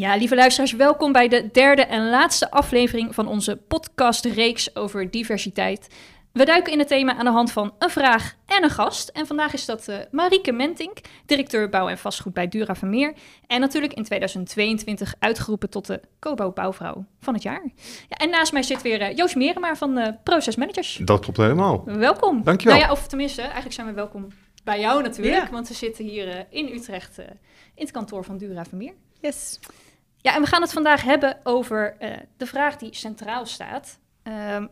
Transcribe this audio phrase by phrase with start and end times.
[0.00, 5.88] Ja, lieve luisteraars, welkom bij de derde en laatste aflevering van onze podcastreeks over diversiteit.
[6.32, 9.08] We duiken in het thema aan de hand van een vraag en een gast.
[9.08, 13.14] En vandaag is dat uh, Marieke Mentink, directeur bouw en vastgoed bij Dura Vermeer.
[13.46, 17.62] En natuurlijk in 2022 uitgeroepen tot de Kobo Bouwvrouw van het jaar.
[18.08, 21.00] Ja, en naast mij zit weer uh, Joost Merema van de Proces Managers.
[21.04, 21.84] Dat klopt helemaal.
[21.84, 22.42] Welkom.
[22.42, 22.76] Dankjewel.
[22.76, 24.28] Nou ja, of tenminste, eigenlijk zijn we welkom
[24.64, 25.44] bij jou natuurlijk.
[25.44, 25.50] Ja.
[25.50, 28.92] Want we zitten hier uh, in Utrecht in het kantoor van Dura Vermeer.
[29.20, 29.58] Yes.
[30.28, 31.96] Ja, en we gaan het vandaag hebben over
[32.36, 33.98] de vraag die centraal staat.
[34.54, 34.68] Um,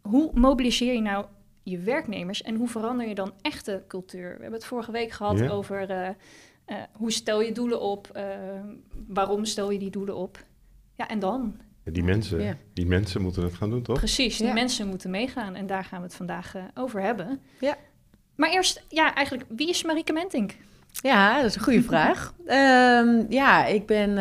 [0.00, 1.26] hoe mobiliseer je nou
[1.62, 4.22] je werknemers en hoe verander je dan echte cultuur?
[4.22, 6.08] We hebben het vorige week gehad over uh,
[6.66, 8.22] uh, hoe stel je doelen op, uh,
[9.06, 10.44] waarom stel je die doelen op?
[10.96, 11.60] Ja, en dan?
[11.84, 12.56] Die, mensen, ja.
[12.72, 13.98] die mensen moeten het gaan doen, toch?
[13.98, 17.40] Precies, die mensen moeten meegaan en daar gaan we het vandaag over hebben.
[17.60, 17.76] Ja.
[18.36, 20.56] Maar eerst, ja, eigenlijk, wie is Marieke Mentink?
[21.02, 22.34] Ja, dat is een goede vraag.
[22.46, 24.14] um, ja, ik ben,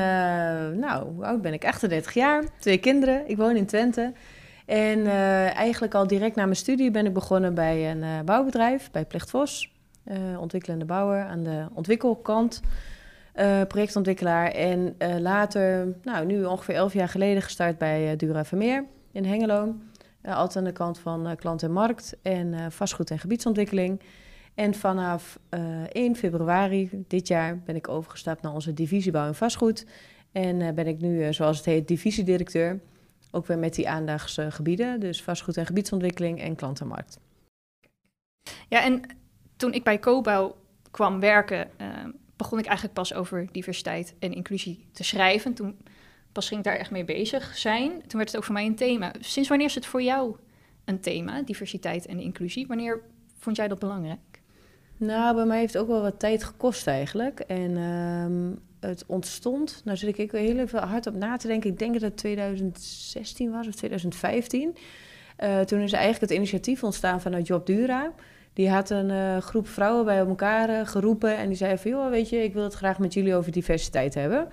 [0.79, 1.65] nou, hoe oud ben ik?
[1.65, 3.29] 38 jaar, twee kinderen.
[3.29, 4.13] Ik woon in Twente.
[4.65, 8.91] En uh, eigenlijk al direct na mijn studie ben ik begonnen bij een uh, bouwbedrijf,
[8.91, 9.71] bij Vos,
[10.05, 12.61] uh, ontwikkelende bouwer aan de ontwikkelkant,
[13.67, 14.47] projectontwikkelaar.
[14.47, 19.75] En later, nou nu ongeveer elf jaar geleden, gestart bij Dura Vermeer in Hengelo.
[20.23, 24.01] altijd aan de kant van klant en markt en vastgoed en gebiedsontwikkeling.
[24.55, 25.39] En vanaf
[25.89, 29.85] 1 februari dit jaar ben ik overgestapt naar onze divisie bouw en vastgoed.
[30.31, 32.79] En ben ik nu, zoals het heet, divisiedirecteur.
[33.31, 37.19] Ook weer met die aandachtsgebieden, dus vastgoed en gebiedsontwikkeling en klantenmarkt.
[38.69, 39.01] Ja, en
[39.55, 40.55] toen ik bij Cobouw
[40.91, 41.69] kwam werken,
[42.35, 45.53] begon ik eigenlijk pas over diversiteit en inclusie te schrijven.
[45.53, 45.77] Toen
[46.31, 47.89] pas ging ik daar echt mee bezig zijn.
[47.89, 49.13] Toen werd het ook voor mij een thema.
[49.19, 50.35] Sinds wanneer is het voor jou
[50.85, 52.67] een thema, diversiteit en inclusie?
[52.67, 53.01] Wanneer
[53.37, 54.32] vond jij dat belangrijk?
[55.05, 57.39] Nou, bij mij heeft het ook wel wat tijd gekost eigenlijk.
[57.39, 61.69] En um, het ontstond, nou zit ik heel even hard op na te denken.
[61.69, 64.75] Ik denk dat het 2016 was of 2015.
[65.39, 68.11] Uh, toen is eigenlijk het initiatief ontstaan vanuit Job Dura.
[68.53, 71.91] Die had een uh, groep vrouwen bij elkaar uh, geroepen en die zei van...
[71.91, 74.47] joh, weet je, ik wil het graag met jullie over diversiteit hebben.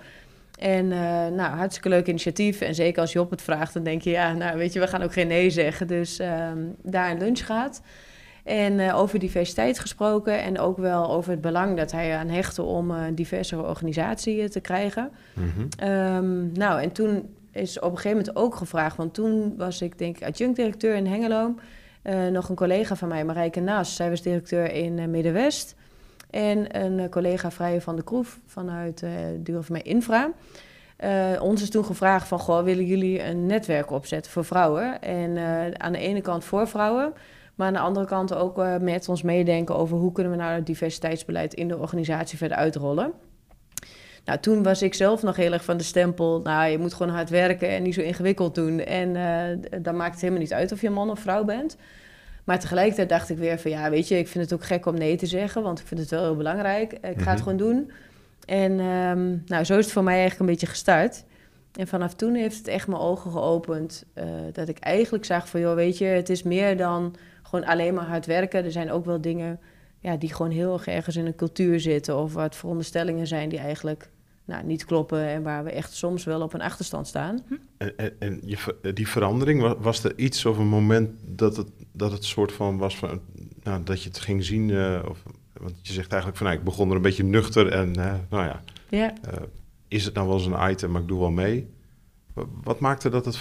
[0.59, 0.87] En
[1.35, 2.61] nou, hartstikke leuk initiatief.
[2.61, 4.09] En zeker als Job het vraagt, dan denk je...
[4.09, 5.87] ja, nou weet je, we gaan ook geen nee zeggen.
[5.87, 7.81] Dus ehm, daar een lunch gaat.
[8.43, 12.61] En uh, over diversiteit gesproken en ook wel over het belang dat hij aan hechtte
[12.61, 15.11] om een diversere organisatie te krijgen.
[15.33, 15.89] Mm -hmm.
[15.89, 19.97] um, nou, en toen is op een gegeven moment ook gevraagd, want toen was ik
[19.97, 21.55] denk ik adjunct-directeur in Hengelo.
[22.03, 25.75] Uh, nog een collega van mij, Marijke Naas, zij was directeur in uh, Middenwest.
[26.29, 30.31] En een collega Vrije van de Kroef vanuit uh, Duur van mij Infra.
[31.39, 35.01] ons is toen gevraagd van, goh, willen jullie een netwerk opzetten voor vrouwen?
[35.01, 35.37] En
[35.81, 37.13] aan de ene kant voor vrouwen...
[37.55, 40.53] Maar aan de andere kant ook uh, met ons meedenken over hoe kunnen we nou
[40.53, 43.13] het diversiteitsbeleid in de organisatie verder uitrollen.
[44.25, 47.13] Nou, toen was ik zelf nog heel erg van de stempel, nou, je moet gewoon
[47.13, 48.79] hard werken en niet zo ingewikkeld doen.
[48.79, 51.77] En uh, dan maakt het helemaal niet uit of je man of vrouw bent.
[52.43, 54.97] Maar tegelijkertijd dacht ik weer van, ja, weet je, ik vind het ook gek om
[54.97, 56.93] nee te zeggen, want ik vind het wel heel belangrijk.
[56.93, 57.37] Ik ga het mm -hmm.
[57.37, 57.91] gewoon doen.
[58.45, 61.23] En um, nou, zo is het voor mij eigenlijk een beetje gestart.
[61.71, 64.05] En vanaf toen heeft het echt mijn ogen geopend.
[64.15, 67.15] Uh, dat ik eigenlijk zag van, joh, weet je, het is meer dan
[67.51, 68.65] gewoon alleen maar hard werken.
[68.65, 69.59] Er zijn ook wel dingen
[69.99, 72.17] ja, die gewoon heel erg ergens in een cultuur zitten.
[72.17, 74.09] Of wat veronderstellingen zijn die eigenlijk
[74.45, 75.25] nou, niet kloppen.
[75.25, 77.43] En waar we echt soms wel op een achterstand staan.
[77.47, 77.53] Hm?
[77.77, 78.57] En, en, en je,
[78.93, 82.97] die verandering, was er iets of een moment dat het, dat het soort van was
[82.97, 83.21] van...
[83.63, 84.69] Nou, dat je het ging zien...
[84.69, 85.23] Uh, of,
[85.53, 88.45] want je zegt eigenlijk van, nou, ik begon er een beetje nuchter en uh, nou
[88.45, 88.61] ja...
[88.89, 89.13] ja.
[89.27, 89.33] Uh,
[89.87, 91.69] is het nou wel eens een item, maar ik doe wel mee.
[92.63, 93.39] Wat maakte dat het...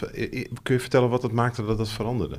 [0.63, 2.39] Kun je vertellen wat het maakte dat het veranderde?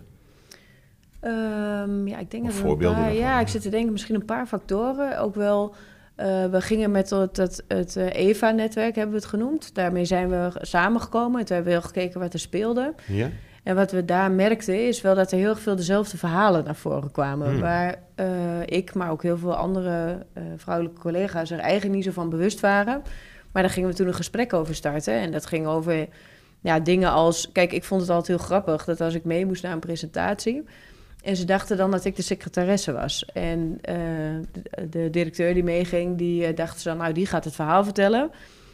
[1.24, 3.04] Um, ja, ik denk of dat voorbeelden.
[3.04, 5.20] Paar, ja, ik zit te denken misschien een paar factoren.
[5.20, 5.76] Ook wel,
[6.18, 9.76] uh, we gingen met het, het, het uh, EVA-netwerk, hebben we het genoemd.
[9.76, 12.94] Daarmee zijn we samengekomen en toen hebben we heel gekeken wat er speelde.
[13.08, 13.30] Ja.
[13.64, 17.12] En wat we daar merkten is wel dat er heel veel dezelfde verhalen naar voren
[17.12, 17.50] kwamen.
[17.50, 17.60] Hmm.
[17.60, 18.26] Waar uh,
[18.66, 23.02] ik, maar ook heel veel andere vrouwelijke collega's er eigenlijk niet zo van bewust waren.
[23.52, 25.14] Maar daar gingen we toen een gesprek over starten.
[25.14, 26.08] En dat ging over
[26.62, 27.52] ja, dingen als...
[27.52, 30.64] Kijk, ik vond het altijd heel grappig dat als ik mee moest naar een presentatie...
[31.22, 33.26] En ze dachten dan dat ik de secretaresse was.
[33.34, 33.96] En uh,
[34.90, 38.32] de, directeur die meeging, die uh, dacht ze dan, nou, die gaat het verhaal vertellen.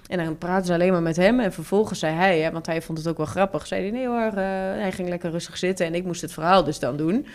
[0.08, 1.40] En dan praten ze alleen maar met hem.
[1.40, 4.08] En vervolgens zei hij, hè, want hij vond het ook wel grappig, zei hij, nee
[4.08, 4.34] hoor, uh,
[4.82, 7.26] hij ging lekker rustig zitten en ik moest het verhaal dus dan doen.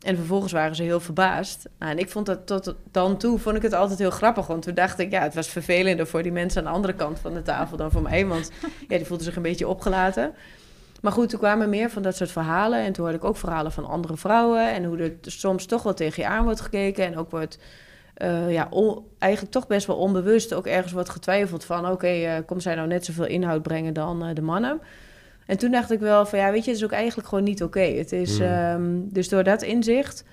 [0.00, 1.68] En vervolgens waren ze heel verbaasd.
[1.78, 4.46] Nou, en ik vond dat tot dan toe, vond ik het altijd heel grappig.
[4.46, 7.18] Want toen dacht ik, ja, het was vervelender voor die mensen aan de andere kant
[7.18, 8.26] van de tafel dan voor mij.
[8.26, 8.50] Want
[8.88, 10.32] ja, die voelden zich een beetje opgelaten.
[11.00, 12.78] Maar goed, toen kwamen meer van dat soort verhalen.
[12.78, 14.72] En toen hoorde ik ook verhalen van andere vrouwen.
[14.72, 17.04] En hoe er soms toch wel tegen je aan wordt gekeken.
[17.04, 17.58] En ook wordt
[18.14, 21.90] eh, ja, on- eigenlijk toch best wel onbewust ook ergens wordt getwijfeld van...
[21.90, 24.80] oké, eh, komt zij nou net zoveel inhoud brengen dan eh, de mannen?
[25.46, 27.62] En toen dacht ik wel van ja, weet je, het is ook eigenlijk gewoon niet
[27.62, 27.80] oké.
[27.80, 28.44] Het is Mm.
[28.44, 30.24] ehm, dus door dat inzicht,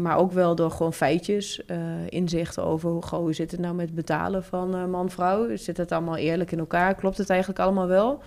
[0.00, 1.62] maar ook wel door gewoon feitjes,
[2.08, 5.56] inzichten over hoe, goh, hoe zit het nou met betalen van man-vrouw?
[5.56, 6.94] Zit het allemaal eerlijk in elkaar?
[6.94, 8.22] Klopt het eigenlijk allemaal wel?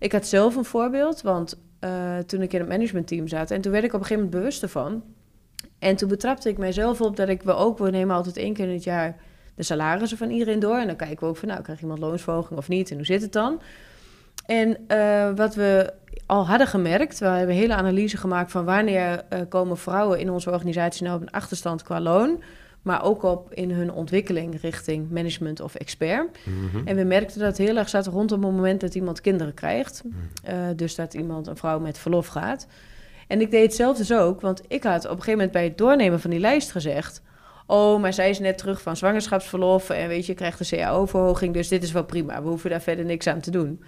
[0.00, 3.72] Ik had zelf een voorbeeld, want eh, toen ik in het managementteam zat en toen
[3.72, 5.02] werd ik op een gegeven moment bewust ervan.
[5.78, 8.66] En toen betrapte ik mijzelf op dat ik we ook, we nemen altijd één keer
[8.66, 9.16] in het jaar
[9.54, 10.76] de salarissen van iedereen door.
[10.76, 12.90] En dan kijken we ook van, nou, krijgt iemand loonsverhoging of niet?
[12.90, 13.60] En hoe zit het dan?
[14.46, 15.92] En eh, wat we
[16.26, 20.30] al hadden gemerkt, we hebben een hele analyse gemaakt van wanneer eh, komen vrouwen in
[20.30, 22.42] onze organisatie nou op een achterstand qua loon,
[22.82, 26.38] maar ook op in hun ontwikkeling richting management of expert.
[26.44, 26.86] Mhm.
[26.86, 30.02] En we merkten dat het heel erg zat rondom het moment dat iemand kinderen krijgt.
[30.42, 32.66] Eh, dus dat iemand, een vrouw met verlof gaat.
[33.26, 35.64] En ik deed het zelf dus ook, want ik had op een gegeven moment bij
[35.64, 37.22] het doornemen van die lijst gezegd...
[37.66, 41.68] Oh, maar zij is net terug van zwangerschapsverlof en weet je, krijgt een CAO-verhoging, dus
[41.68, 42.42] dit is wel prima.
[42.42, 43.82] We hoeven daar verder niks aan te doen.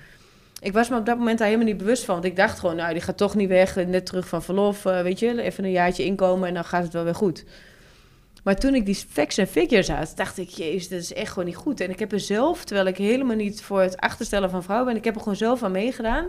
[0.60, 2.76] Ik was me op dat moment daar helemaal niet bewust van, want ik dacht gewoon,
[2.76, 5.70] nou, die gaat toch niet weg, net terug van verlof, eh, weet je, even een
[5.70, 7.44] jaartje inkomen en dan gaat het wel weer goed.
[8.42, 11.44] Maar toen ik die facts en figures had, dacht ik, jezus, dat is echt gewoon
[11.44, 11.80] niet goed.
[11.80, 14.96] En ik heb er zelf, terwijl ik helemaal niet voor het achterstellen van vrouwen ben,
[14.96, 16.28] ik heb er gewoon zelf aan meegedaan,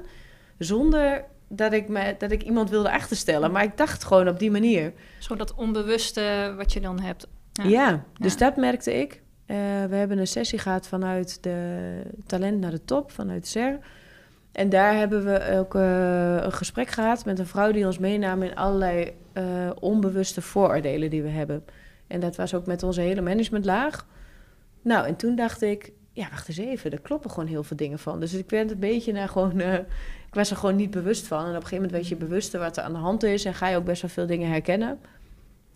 [0.58, 3.52] zonder dat ik, me, dat ik iemand wilde achterstellen.
[3.52, 4.94] Maar ik dacht gewoon op die manier.
[5.20, 7.28] Zo dat onbewuste wat je dan hebt.
[7.52, 7.64] Ja.
[7.64, 9.22] Ja, dus dat merkte ik.
[9.46, 9.58] Eh,
[9.90, 13.80] we hebben een sessie gehad vanuit de talent naar de top, vanuit SER.
[14.52, 18.44] En daar hebben we ook eh, een gesprek gehad met een vrouw die ons meenam
[18.44, 19.44] in allerlei eh,
[19.80, 21.64] onbewuste vooroordelen die we hebben.
[22.14, 24.08] En dat was ook met onze hele managementlaag.
[24.82, 28.00] Nou, en toen dacht ik, ja, wacht eens even, er kloppen gewoon heel veel dingen
[28.00, 28.20] van.
[28.20, 29.74] Dus ik werd een beetje naar gewoon, eh,
[30.28, 31.40] ik was er gewoon niet bewust van.
[31.40, 33.54] En op een gegeven moment weet je bewuster wat er aan de hand is en
[33.54, 35.00] ga je ook best wel veel dingen herkennen.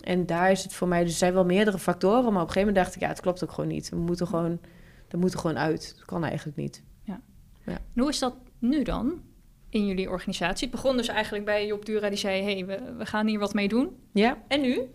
[0.04, 2.54] En daar is het voor mij, dus er zijn wel meerdere factoren, maar op een
[2.54, 3.90] gegeven moment dacht ik, ja, het klopt ook gewoon niet.
[3.90, 4.60] We moeten gewoon,
[5.08, 5.94] dat moet er gewoon uit.
[5.96, 6.84] Dat kan eigenlijk niet.
[7.64, 9.22] En hoe is dat nu dan
[9.78, 10.68] in jullie organisatie?
[10.68, 12.44] Het begon dus eigenlijk bij Job Dura, die zei...
[12.44, 13.90] hey, we, we gaan hier wat mee doen.
[14.14, 14.80] Ja, En nu?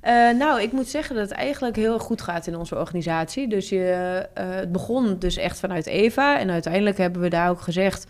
[0.00, 3.48] Eh, nou, ik moet zeggen dat het eigenlijk heel goed gaat in onze organisatie.
[3.48, 6.38] Dus je, eh, het begon dus echt vanuit Eva.
[6.38, 8.06] En uiteindelijk hebben we daar ook gezegd,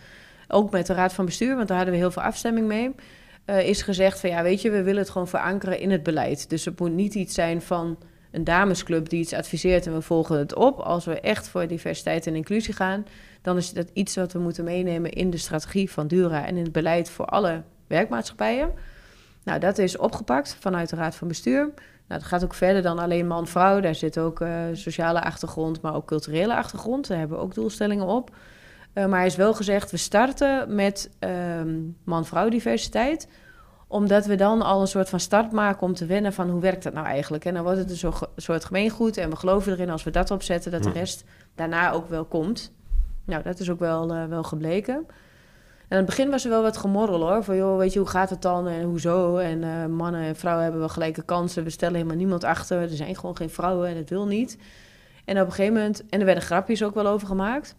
[0.47, 2.91] ook met de Raad van Bestuur, want daar hadden we heel veel afstemming mee.
[3.45, 6.49] eh, is gezegd van ja, weet je, we willen het gewoon verankeren in het beleid.
[6.49, 7.97] Dus het moet niet iets zijn van
[8.31, 10.79] een damesclub die iets adviseert en we volgen het op.
[10.79, 13.05] Als we echt voor diversiteit en inclusie gaan,
[13.47, 16.63] dan is dat iets wat we moeten meenemen in de strategie van Dura en in
[16.63, 18.71] het beleid voor alle werkmaatschappijen.
[19.43, 21.61] Nou, dat is opgepakt vanuit de Raad van Bestuur.
[22.07, 23.79] Nou, dat gaat ook verder dan alleen man-vrouw.
[23.79, 27.07] Daar zit ook eh, sociale achtergrond, maar ook culturele achtergrond.
[27.07, 28.35] Daar hebben we ook doelstellingen op.
[28.93, 33.27] Eh, maar is wel gezegd, we starten met ehm, man-vrouw diversiteit
[33.87, 36.83] omdat we dan al een soort van start maken om te wennen van hoe werkt
[36.83, 37.45] dat nou eigenlijk.
[37.45, 40.71] En dan wordt het een soort gemeengoed en we geloven erin als we dat opzetten,
[40.71, 41.23] dat de rest
[41.55, 42.71] daarna ook wel komt.
[43.27, 44.95] Nou, dat is ook wel, eh, wel gebleken.
[44.95, 47.43] En aan het begin was er wel wat gemorrel hoor.
[47.43, 49.37] Van joh, weet je, hoe gaat het dan en hoezo?
[49.37, 51.63] En eh, mannen en vrouwen hebben wel gelijke kansen.
[51.63, 52.81] We stellen helemaal niemand achter.
[52.81, 54.57] Er zijn gewoon geen vrouwen en het wil niet.
[55.25, 57.75] En op een gegeven moment, en er werden grapjes ook wel over gemaakt.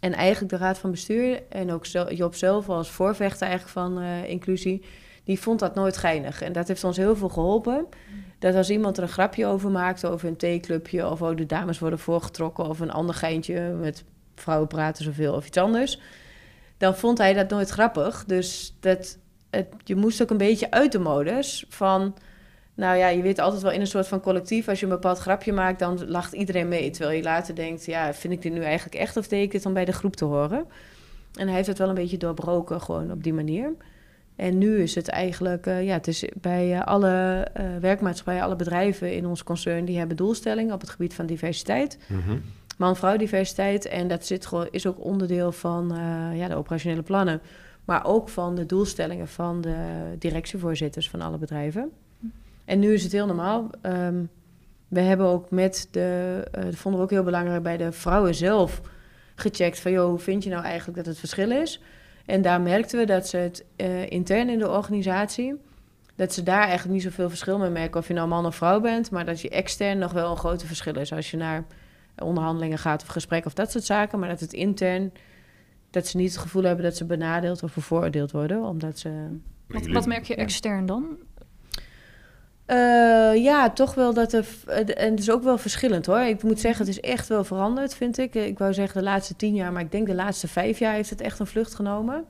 [0.00, 4.28] En eigenlijk de raad van bestuur en ook Job zelf als voorvechter eigenlijk van eh,
[4.28, 4.84] inclusie,
[5.24, 6.42] die vond dat nooit geinig.
[6.42, 7.86] En dat heeft ons heel veel geholpen.
[8.38, 11.78] Dat als iemand er een grapje over maakt, over een theeclubje, of oh, de dames
[11.78, 14.04] worden voorgetrokken, of een ander geintje met
[14.40, 16.00] vrouwen praten zoveel of iets anders,
[16.76, 18.24] dan vond hij dat nooit grappig.
[18.24, 19.18] Dus dat,
[19.50, 22.16] het, je moest ook een beetje uit de modus van,
[22.74, 25.18] nou ja, je weet altijd wel in een soort van collectief, als je een bepaald
[25.18, 26.90] grapje maakt, dan lacht iedereen mee.
[26.90, 29.66] Terwijl je later denkt, ja, vind ik dit nu eigenlijk echt of deed ik dit
[29.66, 30.66] om bij de groep te horen?
[31.34, 33.72] En hij heeft het wel een beetje doorbroken, gewoon op die manier.
[34.36, 38.56] En nu is het eigenlijk, eh, ja, het is bij eh, alle eh, werkmaatschappijen, alle
[38.56, 42.36] bedrijven in ons concern, die hebben doelstellingen op het gebied van diversiteit Mhm.
[42.76, 43.86] Man-vrouw diversiteit.
[43.86, 47.40] En dat zit is ook onderdeel van eh, ja, de operationele plannen.
[47.84, 49.76] Maar ook van de doelstellingen van de
[50.18, 51.90] directievoorzitters van alle bedrijven.
[52.64, 53.70] En nu is het heel normaal.
[53.80, 54.24] Ehm,
[54.88, 58.34] we hebben ook met de, eh, dat vonden we ook heel belangrijk bij de vrouwen
[58.34, 58.80] zelf
[59.34, 61.82] gecheckt van, joh, hoe vind je nou eigenlijk dat het verschil is?
[62.26, 65.54] En daar merkten we dat ze het eh, intern in de organisatie,
[66.14, 68.80] dat ze daar eigenlijk niet zoveel verschil mee merken of je nou man of vrouw
[68.80, 71.64] bent, maar dat je extern nog wel een grote verschil is als je naar
[72.22, 75.12] onderhandelingen gaat of gesprekken of dat soort zaken, maar dat het intern,
[75.90, 79.38] dat ze niet het gevoel hebben dat ze benadeeld of bevoordeeld worden, omdat ze...
[79.92, 80.42] Wat, merk je Ja.
[80.42, 81.16] extern dan?
[82.66, 84.46] Eh, ja, toch wel dat er.
[84.66, 86.18] eh, En het is ook wel verschillend hoor.
[86.20, 88.34] Ik moet zeggen, het is echt wel veranderd, vind ik.
[88.34, 91.10] Ik wou zeggen de laatste tien jaar, maar ik denk de laatste vijf jaar heeft
[91.10, 92.24] het echt een vlucht genomen.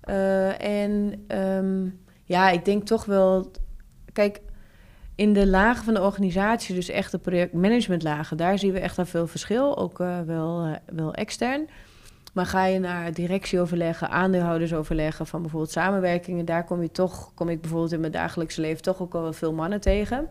[0.00, 1.86] Eh, en ehm,
[2.24, 3.50] ja, ik denk toch wel.
[4.12, 4.40] Kijk,
[5.14, 9.06] In de lagen van de organisatie, dus echt de projectmanagementlagen, daar zien we echt al
[9.06, 9.78] veel verschil.
[9.78, 11.68] Ook uh, wel, uh, wel extern.
[12.32, 17.60] Maar ga je naar directieoverleggen, aandeelhoudersoverleggen van bijvoorbeeld samenwerkingen, daar kom je toch, kom ik
[17.60, 20.28] bijvoorbeeld in mijn dagelijkse leven toch ook wel veel mannen tegen.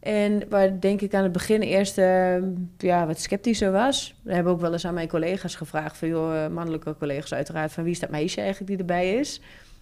[0.00, 2.36] En waar denk ik aan het begin eerst uh,
[2.78, 4.14] ja, wat sceptischer was.
[4.22, 7.82] We hebben ook wel eens aan mijn collega's gevraagd, van joh, mannelijke collega's uiteraard, van
[7.82, 9.40] wie is dat meisje eigenlijk die erbij is?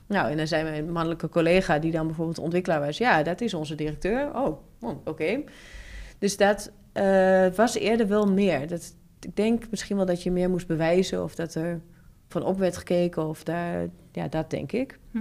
[0.09, 3.55] Nou, en dan zijn mijn mannelijke collega, die dan bijvoorbeeld ontwikkelaar was, ja, dat is
[3.55, 4.37] onze directeur.
[4.37, 5.43] Oh, oh oké.
[6.19, 8.69] Dus dat uh, was eerder wel meer.
[8.69, 11.81] Dat, ik denk misschien wel dat je meer moest bewijzen of dat er
[12.29, 14.99] van op werd gekeken of daar, ja, dat denk ik.
[15.11, 15.19] Hm.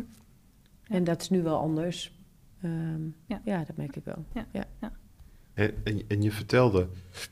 [0.84, 2.16] En dat is nu wel anders.
[2.64, 3.42] Um, ja.
[3.44, 3.64] ja.
[3.64, 4.26] dat merk ik wel.
[4.34, 4.46] Ja.
[4.52, 4.66] ja.
[4.82, 4.92] ja.
[5.54, 6.88] En, en, je vertelde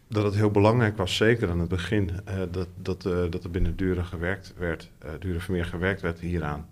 [0.07, 3.51] dat het heel belangrijk was, zeker aan het begin, uh, dat, dat, uh, dat er
[3.51, 6.69] binnen Duren gewerkt werd, uh, Duren Vermeer gewerkt werd hieraan.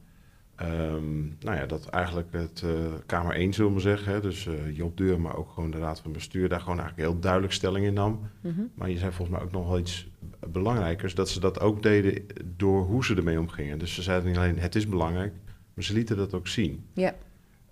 [0.63, 2.71] Um, nou ja, dat eigenlijk het uh,
[3.05, 5.99] Kamer 1, zullen we zeggen, hè, dus uh, Job Deur, maar ook gewoon de Raad
[5.99, 8.29] van Bestuur, daar gewoon eigenlijk heel duidelijk stelling in nam.
[8.41, 8.71] Mm -hmm.
[8.75, 10.11] Maar je zei volgens mij ook nog wel iets
[10.47, 12.25] belangrijkers, dat ze dat ook deden
[12.57, 13.79] door hoe ze ermee omgingen.
[13.79, 15.33] Dus ze zeiden niet alleen het is belangrijk,
[15.73, 16.85] maar ze lieten dat ook zien.
[16.93, 17.15] Ja.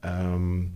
[0.05, 0.75] Um,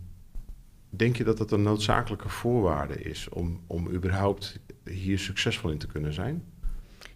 [0.89, 5.87] denk je dat dat een noodzakelijke voorwaarde is om, om überhaupt hier succesvol in te
[5.87, 6.43] kunnen zijn?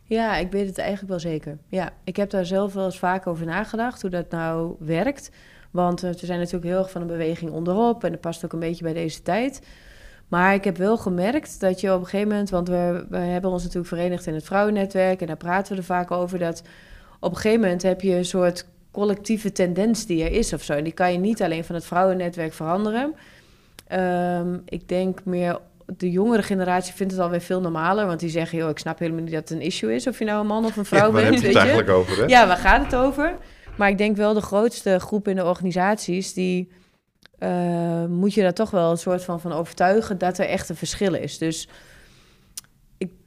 [0.09, 1.57] Ja, ik weet het eigenlijk wel zeker.
[1.67, 5.31] Ja, ik heb daar zelf wel eens vaak over nagedacht, hoe dat nou werkt.
[5.71, 8.59] Want we zijn natuurlijk heel erg van een beweging onderop en dat past ook een
[8.59, 9.61] beetje bij deze tijd.
[10.27, 13.51] Maar ik heb wel gemerkt dat je op een gegeven moment, want we, we hebben
[13.51, 16.63] ons natuurlijk verenigd in het vrouwennetwerk en daar praten we er vaak over, dat
[17.19, 20.73] op een gegeven moment heb je een soort collectieve tendens die er is of zo.
[20.73, 23.15] En die kan je niet alleen van het vrouwennetwerk veranderen.
[23.91, 25.59] Um, ik denk meer
[25.97, 28.05] de jongere generatie vindt het alweer veel normaler.
[28.05, 30.07] Want die zeggen, joh, ik snap helemaal niet dat het een issue is...
[30.07, 31.33] of je nou een man of een vrouw ja, waar bent.
[31.33, 32.25] heb je het eigenlijk over, hè?
[32.25, 33.37] Ja, waar gaat het over?
[33.77, 36.33] Maar ik denk wel de grootste groep in de organisaties...
[36.33, 36.71] die
[37.39, 40.17] uh, moet je daar toch wel een soort van, van overtuigen...
[40.17, 41.37] dat er echt een verschil is.
[41.37, 41.67] Dus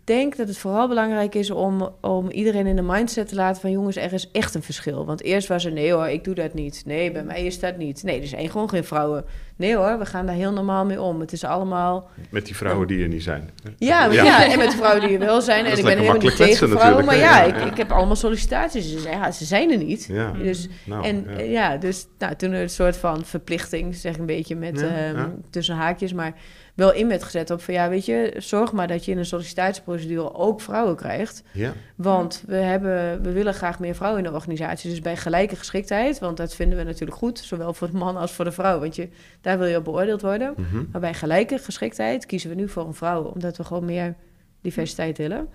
[0.05, 3.71] denk dat het vooral belangrijk is om, om iedereen in de mindset te laten van
[3.71, 5.07] jongens, er is echt een verschil.
[5.07, 6.83] Want eerst was er nee hoor, ik doe dat niet.
[6.87, 8.03] Nee, bij mij is dat niet.
[8.03, 9.25] Nee, er zijn gewoon geen vrouwen.
[9.57, 11.21] Nee hoor, we gaan daar heel normaal mee om.
[11.21, 12.11] Het is allemaal...
[12.31, 13.51] Met die vrouwen die er niet zijn.
[13.79, 14.25] Ja, ja.
[14.25, 15.65] ja en met de vrouwen die er wel zijn.
[15.65, 17.05] en ik ben helemaal niet tegen vrouwen.
[17.05, 18.91] Maar ja, ik, ik heb allemaal sollicitaties.
[18.91, 20.05] Ze zijn, ja, ze zijn er niet.
[20.05, 20.33] Ja.
[20.33, 21.43] Dus, nou, en ja.
[21.43, 24.89] ja, dus nou, toen er een soort van verplichting, zeg ik een beetje met um,
[24.89, 25.33] ja.
[25.51, 26.35] tussen haakjes, maar
[26.75, 29.27] wel in werd gezet op van ja, weet je, zorg maar dat je in een
[29.27, 31.43] sollicitatieprocedure ook vrouwen krijgt.
[31.53, 34.91] Ja, Want we, hebben, we willen graag meer vrouwen in de organisatie.
[34.91, 38.33] Dus bij gelijke geschiktheid, want dat vinden we natuurlijk goed, zowel voor de man als
[38.33, 38.81] voor de vrouw.
[38.81, 39.09] Want je,
[39.43, 40.55] daar wil je op beoordeeld worden.
[40.57, 40.85] mhm.
[40.93, 44.15] Maar bij gelijke geschiktheid kiezen we nu voor een vrouw, omdat we gewoon meer
[44.61, 45.49] diversiteit willen.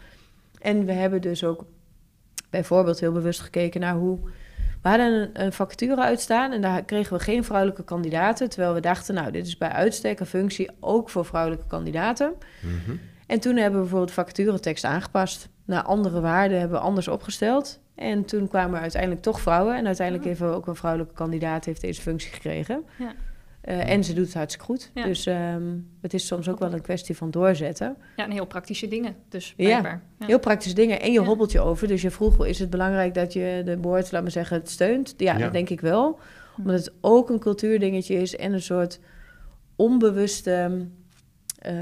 [0.62, 1.66] En we hebben dus ook
[2.50, 4.20] bijvoorbeeld heel bewust gekeken naar hoe.
[4.82, 8.50] We hadden een, een vacature uitstaan en daar kregen we geen vrouwelijke kandidaten.
[8.50, 12.34] Terwijl we dachten, nou, dit is bij uitstek een functie ook voor vrouwelijke kandidaten.
[12.62, 12.98] Mhm.
[13.28, 15.50] En toen hebben we bijvoorbeeld de vacaturetekst aangepast.
[15.66, 17.80] Naar andere waarden hebben we anders opgesteld.
[17.96, 19.76] En toen kwamen er uiteindelijk toch vrouwen.
[19.76, 20.32] En uiteindelijk Ja.
[20.32, 22.84] hebben we ook een vrouwelijke kandidaat heeft deze functie gekregen.
[22.98, 23.14] Ja.
[23.68, 24.92] Eh, en ze doet het hartstikke goed.
[24.94, 25.04] Ja.
[25.06, 25.64] Dus ehm,
[26.02, 27.98] het is soms ook wel een kwestie van doorzetten.
[28.16, 29.16] Ja, en heel praktische dingen.
[29.30, 29.66] Dus Ja.
[29.66, 30.02] blijkbaar.
[30.20, 30.26] Ja.
[30.26, 31.02] Heel praktische dingen.
[31.02, 31.26] En je Ja.
[31.26, 31.88] hobbelt je over.
[31.88, 35.14] Dus je vroeg, is het belangrijk dat je de boord, laat maar zeggen, het steunt?
[35.18, 35.40] Ja, Ja.
[35.44, 36.20] dat denk ik wel.
[36.56, 36.62] Hm.
[36.62, 39.00] Omdat het ook een cultuurdingetje is en een soort
[39.76, 40.86] onbewuste
[41.58, 41.74] eh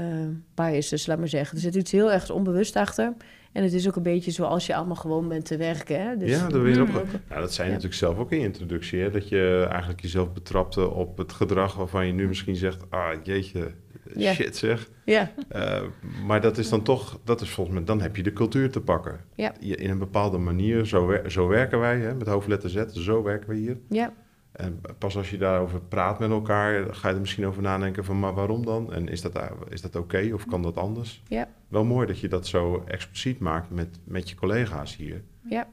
[0.54, 1.56] bias, dus laat maar zeggen.
[1.56, 3.12] Er zit iets heel erg onbewust achter.
[3.52, 6.02] En het is ook een beetje zoals je allemaal gewoon bent te werken.
[6.02, 6.16] Hè?
[6.16, 6.88] Dus, ja, je op.
[6.88, 6.94] Mm.
[7.28, 7.80] Nou, dat zei je Ja.
[7.80, 9.10] natuurlijk zelf ook in je introductie, hè?
[9.10, 13.70] dat je eigenlijk jezelf betrapte op het gedrag waarvan je nu misschien zegt, ah jeetje,
[14.14, 14.32] Ja.
[14.32, 14.90] shit zeg.
[15.04, 15.82] ja, Eh,
[16.26, 18.80] maar dat is dan toch, dat is volgens mij, dan heb je de cultuur te
[18.80, 19.20] pakken.
[19.34, 19.52] Ja.
[19.60, 23.22] Je, in een bepaalde manier, zo, wer- zo werken wij, hè, met hoofdletter Z, zo
[23.22, 23.78] werken we hier.
[23.88, 24.12] ja,
[24.56, 28.18] En pas als je daarover praat met elkaar, ga je er misschien over nadenken van,
[28.18, 28.92] maar waarom dan?
[28.92, 31.22] En is dat, is dat oké of kan dat anders?
[31.28, 31.48] Ja.
[31.68, 35.22] Wel mooi dat je dat zo expliciet maakt met, met je collega's hier.
[35.48, 35.68] ja,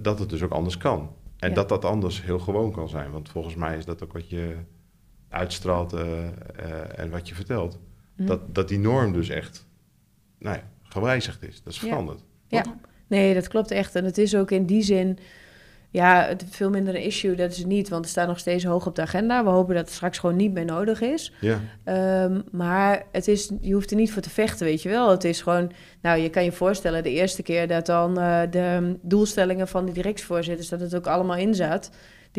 [0.00, 1.14] dat het dus ook anders kan.
[1.38, 1.54] En Ja.
[1.54, 3.10] dat dat anders heel gewoon kan zijn.
[3.10, 4.56] Want volgens mij is dat ook wat je
[5.28, 7.78] uitstraalt eh, eh, en wat je vertelt.
[8.16, 8.26] Hm.
[8.26, 9.66] Dat, dat die norm dus echt
[10.38, 11.62] nou ja, gewijzigd is.
[11.62, 11.88] Dat is Ja.
[11.88, 12.24] veranderd.
[12.48, 12.64] Ja.
[13.06, 13.94] Nee, dat klopt echt.
[13.94, 15.18] En het is ook in die zin,
[15.92, 17.88] ja, het veel minder een issue, dat is het niet.
[17.88, 19.44] Want het staat nog steeds hoog op de agenda.
[19.44, 21.32] We hopen dat het straks gewoon niet meer nodig is.
[21.40, 25.10] Ja, Ehm, maar het is, je hoeft er niet voor te vechten, weet je wel.
[25.10, 25.72] Het is gewoon,
[26.02, 29.94] nou, je kan je voorstellen, de eerste keer dat dan eh, de doelstellingen van die
[29.94, 31.90] directievoorzitters, dat het ook allemaal in zat.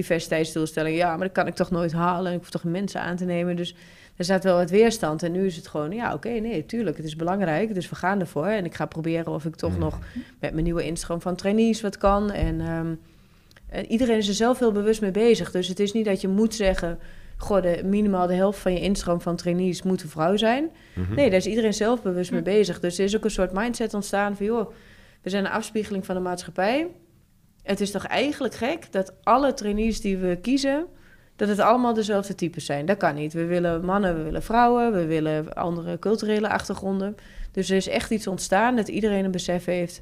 [0.07, 2.31] Diversiteitsdoelstellingen, ja, maar dat kan ik toch nooit halen.
[2.33, 3.55] Ik hoef toch mensen aan te nemen.
[3.55, 3.75] Dus
[4.15, 5.23] er zat wel wat weerstand.
[5.23, 7.73] En nu is het gewoon, ja, oké, nee, tuurlijk, het is belangrijk.
[7.73, 8.45] Dus we gaan ervoor.
[8.47, 9.79] En ik ga proberen of ik toch Mhm.
[9.79, 9.99] nog
[10.39, 12.31] met mijn nieuwe instroom van trainees wat kan.
[12.31, 12.93] En, ehm,
[13.73, 15.51] en iedereen is er zelf heel bewust mee bezig.
[15.51, 16.99] Dus het is niet dat je moet zeggen,
[17.37, 20.71] goh, de, minimaal de helft van je instroom van trainees moet een vrouw zijn.
[20.95, 21.15] Mhm.
[21.15, 22.79] Nee, daar is iedereen zelf bewust mee bezig.
[22.79, 24.71] Dus er is ook een soort mindset ontstaan van, joh,
[25.21, 26.87] we zijn een afspiegeling van de maatschappij.
[27.63, 30.85] Het is toch eigenlijk gek dat alle trainees die we kiezen,
[31.35, 32.85] dat het allemaal dezelfde types zijn.
[32.85, 33.33] Dat kan niet.
[33.33, 37.15] We willen mannen, we willen vrouwen, we willen andere culturele achtergronden.
[37.51, 40.01] Dus er is echt iets ontstaan dat iedereen een besef heeft.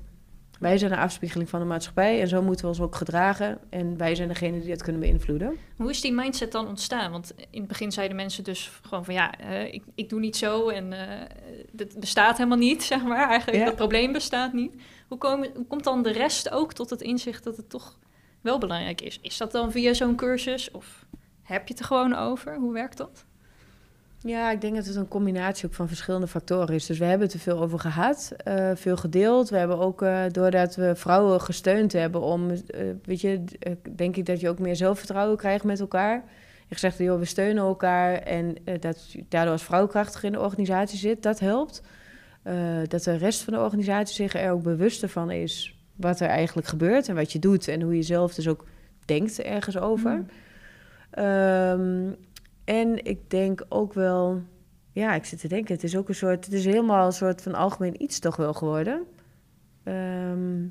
[0.62, 3.60] Wij zijn een afspiegeling van de maatschappij en zo moeten we ons ook gedragen.
[3.70, 5.58] En wij zijn degene die dat kunnen beïnvloeden.
[5.78, 7.12] Hoe is die mindset dan ontstaan?
[7.12, 10.38] Want in het begin zeiden mensen dus gewoon van ja, eh, ik, ik doe niet
[10.38, 11.30] zo en eh
[11.72, 13.30] dat bestaat helemaal niet, zeg maar.
[13.30, 13.66] Eigenlijk, Ja.
[13.66, 14.74] dat probleem bestaat niet.
[15.08, 17.98] Hoe, hoe komt dan de rest ook tot het inzicht dat het toch
[18.42, 19.20] wel belangrijk is?
[19.22, 21.06] Is dat dan via zo'n cursus of
[21.42, 22.56] heb je het er gewoon over?
[22.56, 23.26] Hoe werkt dat?
[24.24, 26.86] Ja, ik denk dat het een combinatie ook van verschillende factoren is.
[26.86, 29.50] Dus we hebben het er veel over gehad, eh, veel gedeeld.
[29.50, 33.44] We hebben ook, eh, doordat we vrouwen gesteund hebben om, eh, weet je,
[33.96, 36.24] denk ik dat je ook meer zelfvertrouwen krijgt met elkaar.
[36.68, 40.40] Je zegt, joh, we steunen elkaar en dat je daardoor als vrouw krachtig in de
[40.40, 41.82] organisatie zit, dat helpt.
[42.88, 46.68] Dat de rest van de organisatie zich er ook bewuster van is wat er eigenlijk
[46.68, 48.66] gebeurt en wat je doet en hoe je zelf dus ook
[49.06, 50.12] denkt ergens over.
[50.12, 50.26] Mm.
[51.12, 52.14] Ehm,
[52.72, 54.42] en ik denk ook wel,
[54.92, 57.42] ja, ik zit te denken, het is ook een soort, het is helemaal een soort
[57.42, 59.04] van algemeen iets toch wel geworden.
[59.84, 60.64] Ehm,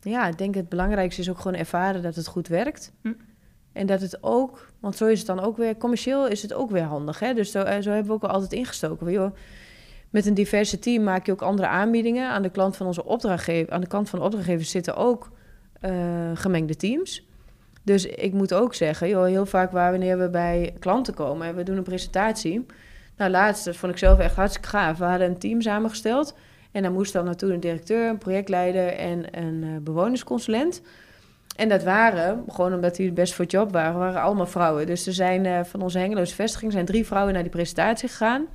[0.00, 2.92] ja, ik denk het belangrijkste is ook gewoon ervaren dat het goed werkt.
[3.02, 3.12] Hm.
[3.72, 6.70] En dat het ook, want zo is het dan ook weer, commercieel is het ook
[6.70, 7.18] weer handig.
[7.18, 7.34] Hè?
[7.34, 9.12] Dus zo, eh, zo hebben we ook al altijd ingestoken.
[9.12, 9.34] Joh,
[10.10, 12.28] met een diverse team maak je ook andere aanbiedingen.
[12.28, 15.30] Aan de klant van onze opdrachtgever, aan de kant van de opdrachtgevers zitten ook
[15.80, 17.29] eh, gemengde teams.
[17.82, 21.54] Dus ik moet ook zeggen, joh, heel vaak waar wanneer we bij klanten komen en
[21.54, 22.66] we doen een presentatie.
[23.16, 24.98] Nou, laatst, dat vond ik zelf echt hartstikke gaaf.
[24.98, 26.34] We hadden een team samengesteld
[26.72, 30.82] en daar moest dan naartoe een directeur, een projectleider en een eh, bewonersconsulent.
[31.56, 34.86] En dat waren, gewoon omdat die best voor het job waren, waren allemaal vrouwen.
[34.86, 38.46] Dus er zijn eh, van onze Hengeloze vestiging zijn drie vrouwen naar die presentatie gegaan.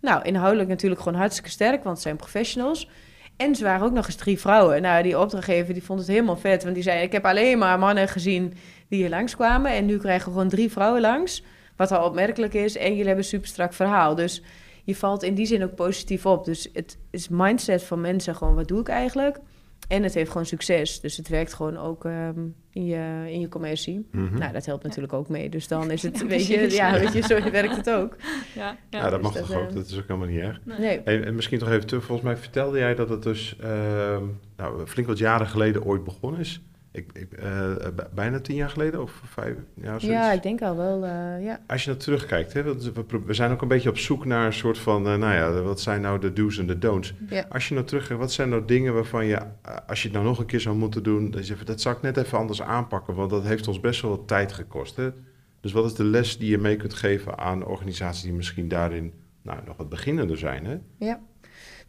[0.00, 2.88] Nou, inhoudelijk natuurlijk gewoon hartstikke sterk, want het zijn professionals.
[3.38, 4.82] En ze waren ook nog eens drie vrouwen.
[4.82, 7.02] Nou, die opdrachtgever die vond het helemaal vet, want die zei...
[7.02, 8.54] ik heb alleen maar mannen gezien
[8.88, 9.72] die hier langskwamen...
[9.72, 11.42] en nu krijgen we gewoon drie vrouwen langs,
[11.76, 12.76] wat al opmerkelijk is...
[12.76, 14.14] en jullie hebben een super strak verhaal.
[14.14, 14.42] Dus
[14.84, 16.44] je valt in die zin ook positief op.
[16.44, 19.38] Dus het is mindset van mensen gewoon, wat doe ik eigenlijk?
[19.88, 21.00] En het heeft gewoon succes.
[21.00, 22.38] Dus het werkt gewoon ook ehm,
[22.72, 24.08] in, je, in je commercie.
[24.12, 24.38] Mhm.
[24.38, 25.48] Nou, dat helpt natuurlijk ook mee.
[25.48, 28.16] Dus dan is het, Ja, weet je, ja, weet je, zo werkt het ook.
[28.54, 28.98] Ja, ja.
[28.98, 30.60] ja, dat dus mag dat, toch ook, eh, dat is ook helemaal niet erg.
[30.64, 31.00] Nee.
[31.04, 34.24] Hey, en misschien toch even terug, volgens mij vertelde jij dat het dus ehm,
[34.56, 36.62] nou, flink wat jaren geleden ooit begonnen is.
[36.92, 40.04] Ik, ik, eh, b- bijna tien jaar geleden of vijf jaar.
[40.06, 41.60] Ja, ik denk al wel, eh, ja.
[41.66, 42.62] Als je naar terugkijkt, hè,
[43.24, 45.80] we, zijn ook een beetje op zoek naar een soort van, eh, nou ja, wat
[45.80, 47.14] zijn nou de do's en de don'ts.
[47.28, 47.46] Ja.
[47.48, 49.46] Als je nou terugkijkt, wat zijn nou dingen waarvan je, eh,
[49.86, 51.96] als je het nou nog een keer zou moeten doen, dat, je, zegt, dat zou
[51.96, 54.96] ik net even anders aanpakken, want dat heeft ons best wel wat tijd gekost.
[54.96, 55.10] Hè?
[55.60, 59.12] Dus wat is de les die je mee kunt geven aan organisaties die misschien daarin
[59.42, 60.64] nou, nog wat beginnender zijn?
[60.66, 60.76] Hè?
[60.98, 61.20] Ja.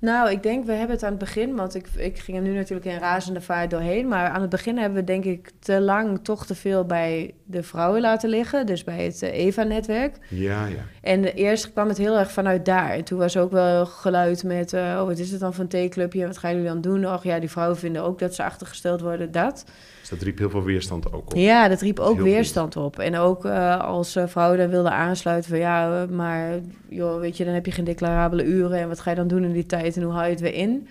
[0.01, 2.53] Nou, ik denk, we hebben het aan het begin, want ik, ik ging er nu
[2.53, 4.07] natuurlijk in razende vaart doorheen.
[4.07, 7.63] Maar aan het begin hebben we denk ik te lang toch te veel bij de
[7.63, 8.65] vrouwen laten liggen.
[8.65, 10.17] Dus bij het eh, EVA-netwerk.
[10.29, 10.83] Ja, ja.
[11.01, 12.89] En eerst kwam het heel erg vanuit daar.
[12.89, 15.69] En toen was ook wel geluid met, eh, oh, wat is het dan voor een
[15.69, 16.27] theeclubje?
[16.27, 17.13] Wat gaan jullie dan doen?
[17.13, 19.65] Och ja, die vrouwen vinden ook dat ze achtergesteld worden, dat.
[20.09, 21.35] Dus dat riep heel veel weerstand ook op.
[21.35, 22.99] Ja, dat riep ook heel weerstand op.
[22.99, 27.37] En ook eh, als eh, vrouwen daar wilden aansluiten van ja, eh, maar joh, weet
[27.37, 29.65] je, dan heb je geen declarabele uren en wat ga je dan doen in die
[29.65, 30.87] tijd en hoe haal je het weer in?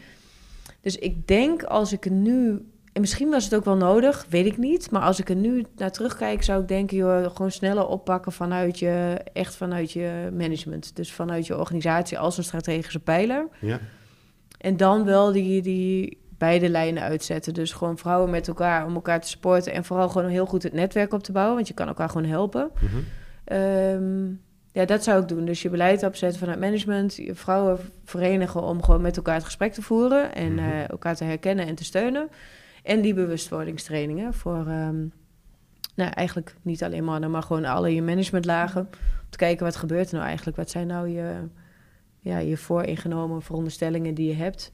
[0.80, 4.56] Dus ik denk als ik nu, en misschien was het ook wel nodig, weet ik
[4.56, 8.32] niet, maar als ik er nu naar terugkijk, zou ik denken, joh, gewoon sneller oppakken
[8.32, 10.96] vanuit je, echt vanuit je management.
[10.96, 13.48] Dus vanuit je organisatie als een strategische pijler.
[13.60, 13.80] Ja.
[14.58, 17.54] En dan wel die, die beide lijnen uitzetten.
[17.54, 19.72] Dus gewoon vrouwen met elkaar om elkaar te supporten.
[19.72, 21.54] En vooral gewoon heel goed het netwerk op te bouwen.
[21.54, 22.70] Want je kan elkaar gewoon helpen.
[22.74, 22.96] Mhm.
[23.44, 24.26] Ehm,
[24.72, 25.44] ja, dat zou ik doen.
[25.44, 27.14] Dus je beleid opzetten vanuit management.
[27.16, 30.34] Je vrouwen verenigen om gewoon met elkaar het gesprek te voeren.
[30.34, 30.64] En Mhm.
[30.64, 32.28] eh, elkaar te herkennen en te steunen.
[32.82, 34.66] En die bewustwordingstrainingen voor...
[34.66, 35.04] ehm,
[35.94, 38.80] nou, eigenlijk niet alleen mannen, maar gewoon alle je managementlagen.
[38.80, 40.56] Om te kijken wat gebeurt er nou eigenlijk.
[40.56, 41.34] Wat zijn nou je,
[42.20, 44.72] ja, je vooringenomen veronderstellingen die je hebt.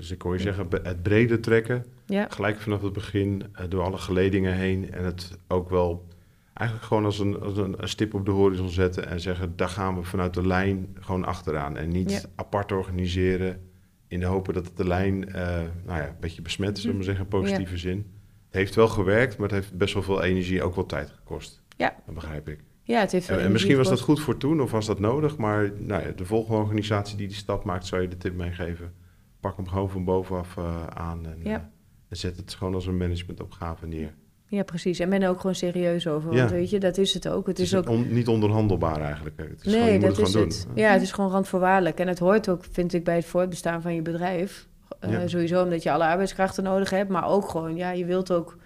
[0.00, 3.82] Dus ik hoor je zeggen, het breder trekken, Ja, gelijk vanaf het begin, eh, door
[3.82, 4.92] alle geledingen heen.
[4.92, 6.06] En het ook wel
[6.54, 9.68] eigenlijk gewoon als een, als een, een stip op de horizon zetten en zeggen, daar
[9.68, 11.76] gaan we vanuit de lijn gewoon achteraan.
[11.76, 12.20] En niet Ja.
[12.34, 13.60] apart organiseren
[14.08, 15.42] in de hopen dat het de lijn eh,
[15.86, 18.06] nou ja, een beetje besmet is, zullen we maar zeggen, in positieve zin.
[18.46, 21.62] Het heeft wel gewerkt, maar het heeft best wel veel energie, ook wel tijd gekost.
[21.76, 21.94] Ja.
[22.06, 22.58] Dat begrijp ik.
[22.82, 25.36] ja het heeft En, en misschien was dat goed voor toen of was dat nodig,
[25.36, 28.92] maar nou ja, de volgende organisatie die die stap maakt, zou je de tip meegeven.
[29.40, 31.50] Pak hem gewoon van bovenaf eh, aan en, Ja.
[31.56, 31.60] eh,
[32.08, 34.14] en zet het gewoon als een managementopgave neer.
[34.46, 34.98] Ja, precies.
[34.98, 36.32] En ben er ook gewoon serieus over.
[36.32, 36.38] Ja.
[36.38, 37.46] Want weet je, dat is het ook.
[37.46, 37.88] Het, Het is, is ook.
[37.88, 39.36] on- niet onderhandelbaar eigenlijk.
[39.36, 40.64] Het is gewoon, nee, je moet dat het is gewoon het.
[40.66, 40.76] doen.
[40.76, 41.98] Ja, het is gewoon randvoorwaardelijk.
[42.00, 44.68] En het hoort ook, vind ik, bij het voortbestaan van je bedrijf.
[45.08, 45.26] Ja.
[45.28, 47.10] Sowieso omdat je alle arbeidskrachten nodig hebt.
[47.10, 48.56] Maar ook gewoon, ja, je wilt ook.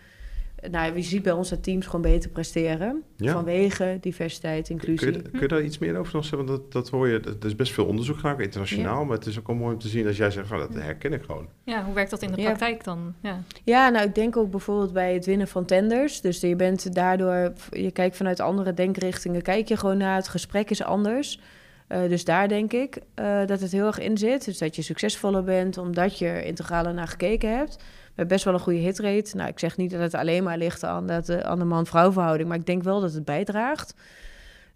[0.71, 3.03] Nou, je ziet bij ons dat teams gewoon beter presteren.
[3.17, 3.33] Ja.
[3.33, 5.13] Vanwege diversiteit, Kun inclusie.
[5.13, 6.47] je, kun je daar iets meer over nog zeggen?
[6.47, 9.05] Want dat, dat hoor je, er is best veel onderzoek gedaan, internationaal.
[9.05, 11.13] Maar het is ook wel mooi om te zien als jij zegt, van, dat herken
[11.13, 11.49] ik gewoon.
[11.65, 12.47] Ja, hoe werkt dat in de Ja.
[12.47, 13.15] praktijk dan?
[13.21, 13.43] Ja.
[13.65, 16.21] Ja, nou, ik denk ook bijvoorbeeld bij het winnen van tenders.
[16.21, 20.71] Dus je bent daardoor, je kijkt vanuit andere denkrichtingen, kijk je gewoon naar het gesprek
[20.71, 21.41] is anders.
[21.87, 24.45] Eh, dus daar denk ik eh, dat het heel erg in zit.
[24.45, 27.79] Dus dat je succesvoller bent omdat je er integraler naar gekeken hebt.
[28.15, 29.37] Hebben best wel een goede hitrate.
[29.37, 32.13] Nou, ik zeg niet dat het alleen maar ligt aan, dat, eh, aan de man-vrouw
[32.13, 33.95] verhouding, maar ik denk wel dat het bijdraagt.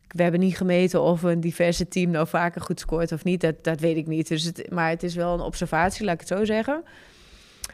[0.08, 3.40] We hebben niet gemeten of een diverse team nou vaker goed scoort of niet.
[3.40, 4.28] Dat, dat weet ik niet.
[4.28, 6.82] Dus het, maar het is wel een observatie, laat ik het zo zeggen.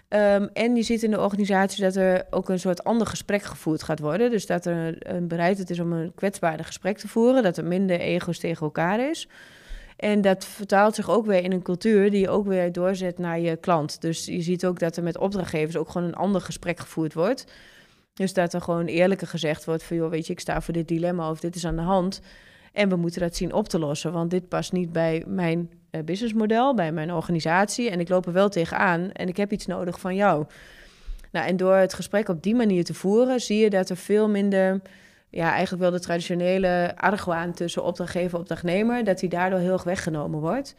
[0.09, 3.83] Ehm, en je ziet in de organisatie dat er ook een soort ander gesprek gevoerd
[3.83, 4.31] gaat worden.
[4.31, 7.43] Dus dat er een bereidheid is om een kwetsbaarder gesprek te voeren.
[7.43, 9.29] Dat er minder ego's tegen elkaar is.
[9.97, 13.41] En dat vertaalt zich ook weer in een cultuur die je ook weer doorzet naar
[13.41, 14.01] je klant.
[14.01, 17.45] Dus je ziet ook dat er met opdrachtgevers ook gewoon een ander gesprek gevoerd wordt.
[18.15, 19.97] Dus dat er gewoon eerlijker gezegd wordt van...
[19.97, 22.21] joh, weet je, ik sta voor dit dilemma of dit is aan de hand...
[22.75, 26.03] En we moeten dat zien op te lossen, want dit past niet bij mijn eh,
[26.03, 27.91] businessmodel, bij mijn organisatie.
[27.91, 30.45] En ik loop er wel tegenaan en ik heb iets nodig van jou.
[31.31, 34.29] Nou, en door het gesprek op die manier te voeren, zie je dat er veel
[34.29, 34.81] minder,
[35.35, 39.85] ja, eigenlijk wel de traditionele argwaan tussen opdrachtgever en opdrachtnemer, dat die daardoor heel erg
[39.85, 40.75] weggenomen wordt.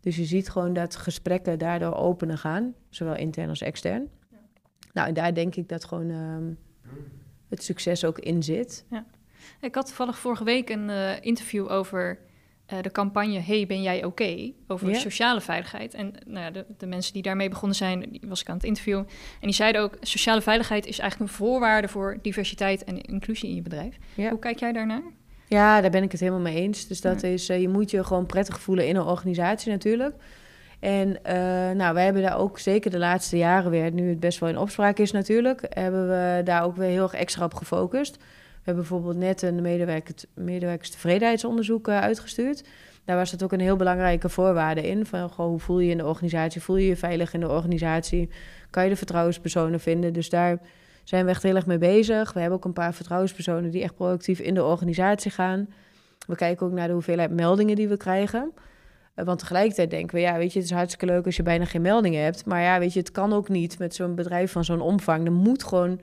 [0.00, 4.08] Dus je ziet gewoon dat gesprekken daardoor opener gaan, zowel intern als extern.
[4.92, 6.52] Nou, en daar denk ik dat gewoon ehm,
[7.48, 8.84] het succes ook in zit.
[9.60, 12.18] Ik had toevallig vorige week een eh, interview over
[12.70, 14.52] eh, de campagne Hey, ben jij oké?
[14.66, 15.94] Over sociale veiligheid.
[15.94, 18.64] En nou ja, de, de mensen die daarmee begonnen zijn, die was ik aan het
[18.64, 19.06] interviewen.
[19.08, 23.54] En die zeiden ook, sociale veiligheid is eigenlijk een voorwaarde voor diversiteit en inclusie in
[23.54, 23.96] je bedrijf.
[24.14, 25.02] Hoe kijk jij daarnaar?
[25.46, 26.86] Ja, daar ben ik het helemaal mee eens.
[26.86, 27.28] Dus dat Ja.
[27.28, 30.14] is, eh, je moet je gewoon prettig voelen in een organisatie natuurlijk.
[30.80, 31.34] En eh,
[31.70, 34.58] nou, wij hebben daar ook zeker de laatste jaren weer, nu het best wel in
[34.58, 38.16] opspraak is natuurlijk, hebben we daar ook weer heel erg extra op gefocust.
[38.60, 42.64] We hebben bijvoorbeeld net een medewerker, medewerkerstevredenheidsonderzoek eh, uitgestuurd.
[43.04, 45.06] Daar was dat ook een heel belangrijke voorwaarde in.
[45.06, 46.60] Van goh, hoe voel je je in de organisatie?
[46.60, 48.30] Voel je je veilig in de organisatie?
[48.70, 50.12] Kan je de vertrouwenspersonen vinden?
[50.12, 50.58] Dus daar
[51.04, 52.32] zijn we echt heel erg mee bezig.
[52.32, 55.68] We hebben ook een paar vertrouwenspersonen die echt proactief in de organisatie gaan.
[56.26, 58.52] We kijken ook naar de hoeveelheid meldingen die we krijgen.
[59.14, 61.64] Eh, Want tegelijkertijd denken we, ja, weet je, het is hartstikke leuk als je bijna
[61.64, 62.44] geen meldingen hebt.
[62.44, 65.24] Maar ja, weet je, het kan ook niet met zo'n bedrijf van zo'n omvang.
[65.26, 66.00] Er moet gewoon,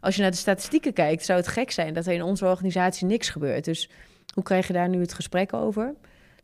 [0.00, 3.06] als je naar de statistieken kijkt, zou het gek zijn dat er in onze organisatie
[3.06, 3.64] niks gebeurt.
[3.64, 3.90] Dus
[4.34, 5.94] hoe krijg je daar nu het gesprek over?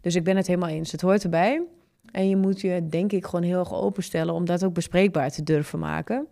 [0.00, 0.92] Dus ik ben het helemaal eens.
[0.92, 1.62] Het hoort erbij.
[2.10, 5.42] En je moet je, denk ik, gewoon heel erg openstellen om dat ook bespreekbaar te
[5.42, 6.28] durven maken.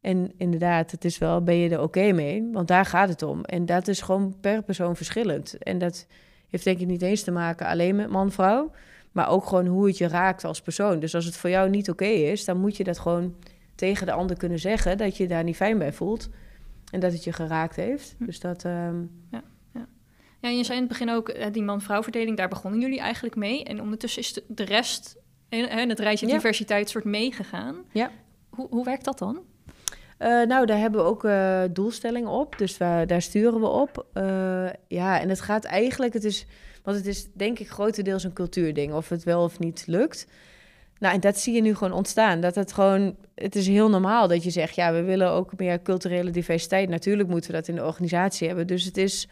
[0.00, 2.48] En inderdaad, het is wel, ben je er oké mee?
[2.52, 3.44] Want daar gaat het om.
[3.44, 5.58] En dat is gewoon per persoon verschillend.
[5.58, 6.06] En dat
[6.48, 8.70] heeft denk ik niet eens te maken alleen met man-vrouw,
[9.12, 11.00] maar ook gewoon hoe het je raakt als persoon.
[11.00, 13.34] Dus als het voor jou niet oké is, dan moet je dat gewoon
[13.74, 16.28] tegen de ander kunnen zeggen dat je je daar niet fijn bij voelt
[16.92, 18.14] en dat het je geraakt heeft.
[18.18, 18.24] Hm.
[18.24, 19.02] Dus dat, ehm,
[20.40, 23.00] Ja, en je zei in het begin ook, eh, die man-vrouw verdeling, daar begonnen jullie
[23.00, 23.64] eigenlijk mee.
[23.64, 25.16] En ondertussen is de, rest,
[25.48, 26.32] en, het rijtje Ja.
[26.32, 27.76] diversiteit, soort meegegaan.
[27.92, 28.10] Ja.
[28.48, 29.38] Hoe, hoe werkt dat dan?
[30.18, 32.58] Eh, nou, daar hebben we ook eh, doelstellingen op.
[32.58, 34.06] Dus daar sturen we op.
[34.88, 36.46] Ja, en het gaat eigenlijk, het is,
[36.82, 40.26] want het is denk ik grotendeels een cultuurding, of het wel of niet lukt.
[40.98, 42.40] Nou, en dat zie je nu gewoon ontstaan.
[42.40, 45.82] Dat het gewoon, het is heel normaal dat je zegt, ja, we willen ook meer
[45.82, 46.88] culturele diversiteit.
[46.88, 48.66] Natuurlijk moeten we dat in de organisatie hebben.
[48.66, 49.28] Dus het is,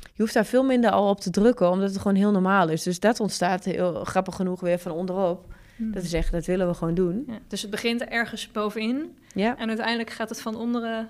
[0.00, 2.82] je hoeft daar veel minder al op te drukken, omdat het gewoon heel normaal is.
[2.82, 5.52] Dus dat ontstaat heel grappig genoeg weer van onderop.
[5.76, 7.24] Dat is echt, dat willen we gewoon doen.
[7.26, 9.56] Ja, dus het begint ergens bovenin Ja.
[9.58, 11.08] en uiteindelijk gaat het van onderen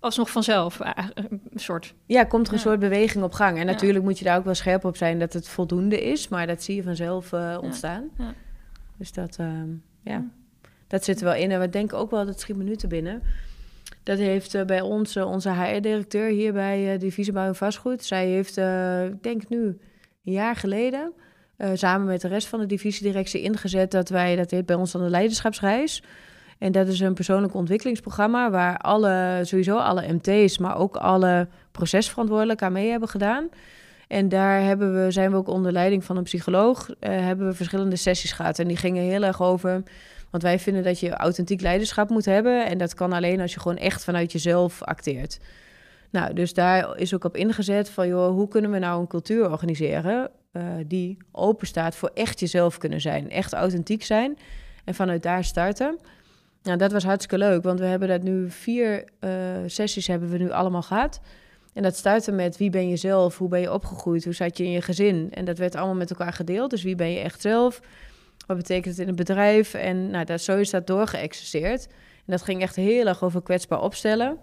[0.00, 0.80] alsnog vanzelf.
[0.80, 0.92] eh,
[1.30, 1.94] Een soort.
[2.06, 2.64] Ja, komt er een Ja.
[2.64, 3.58] soort beweging op gang.
[3.58, 6.46] En natuurlijk moet je daar ook wel scherp op zijn dat het voldoende is, maar
[6.46, 8.10] dat zie je vanzelf eh, ontstaan.
[8.18, 8.34] Ja.
[8.98, 9.68] Dus dat, ehm,
[10.02, 10.24] ja,
[10.86, 11.50] dat zit er wel in.
[11.50, 13.22] En we denken ook wel, dat schiet me nu te binnen.
[14.02, 18.04] Dat heeft eh, bij ons eh, onze HR-directeur hier bij uh, Divisie Bouw en Vastgoed.
[18.04, 19.78] Zij heeft, eh, ik denk nu,
[20.24, 21.12] een jaar geleden,
[21.58, 24.92] eh, samen met de rest van de divisiedirectie ingezet dat wij, dat heet bij ons
[24.92, 26.02] dan de leiderschapsreis.
[26.58, 32.66] En dat is een persoonlijk ontwikkelingsprogramma waar alle, sowieso alle MT's, maar ook alle procesverantwoordelijken
[32.66, 33.48] aan mee hebben gedaan.
[34.08, 37.54] En daar hebben we, zijn we ook onder leiding van een psycholoog, eh, hebben we
[37.54, 38.58] verschillende sessies gehad.
[38.58, 39.82] En die gingen heel erg over,
[40.30, 42.66] want wij vinden dat je authentiek leiderschap moet hebben.
[42.66, 45.38] En dat kan alleen als je gewoon echt vanuit jezelf acteert.
[46.10, 49.50] Nou, dus daar is ook op ingezet van, joh, hoe kunnen we nou een cultuur
[49.50, 54.38] organiseren eh, die open staat voor echt jezelf kunnen zijn, echt authentiek zijn
[54.84, 55.98] en vanuit daar starten.
[56.62, 59.30] Nou, dat was hartstikke leuk, want we hebben dat nu vier uh,
[59.66, 61.20] sessies hebben we nu allemaal gehad.
[61.78, 64.64] En dat stuitte met wie ben je zelf, hoe ben je opgegroeid, hoe zat je
[64.64, 65.28] in je gezin.
[65.30, 66.70] En dat werd allemaal met elkaar gedeeld.
[66.70, 67.80] Dus wie ben je echt zelf,
[68.46, 69.74] wat betekent het in een bedrijf.
[69.74, 71.86] En nou, dat, zo is dat doorgeëxerceerd.
[71.86, 74.38] En dat ging echt heel erg over kwetsbaar opstellen.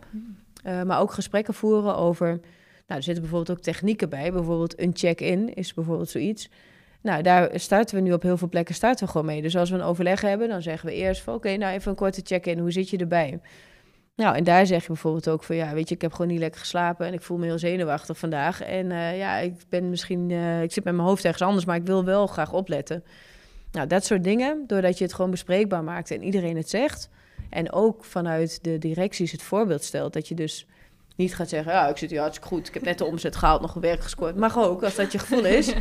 [0.66, 2.28] Uh, maar ook gesprekken voeren over...
[2.28, 4.32] Nou, er zitten bijvoorbeeld ook technieken bij.
[4.32, 6.50] Bijvoorbeeld een check-in is bijvoorbeeld zoiets.
[7.02, 9.42] Nou, daar starten we nu op heel veel plekken starten we gewoon mee.
[9.42, 11.34] Dus als we een overleg hebben, dan zeggen we eerst van...
[11.34, 13.40] oké, nou even een korte check-in, hoe zit je erbij?
[14.16, 15.56] Nou, en daar zeg je bijvoorbeeld ook van...
[15.56, 17.06] ja, weet je, ik heb gewoon niet lekker geslapen...
[17.06, 18.62] en ik voel me heel zenuwachtig vandaag.
[18.62, 20.30] En uh, ja, ik ben misschien...
[20.30, 23.04] Uh, ik zit met mijn hoofd ergens anders, maar ik wil wel graag opletten.
[23.72, 26.12] Nou, dat soort dingen, doordat je het gewoon bespreekbaar maakt...
[26.12, 27.10] en iedereen het zegt...
[27.50, 30.14] en ook vanuit de directies het voorbeeld stelt...
[30.14, 30.68] dat je dus
[31.16, 32.68] niet gaat zeggen, ja, ik zit hier hartstikke goed.
[32.68, 34.36] Ik heb net de omzet gehaald, nog een werk gescoord.
[34.36, 35.74] Mag ook, als dat je gevoel is.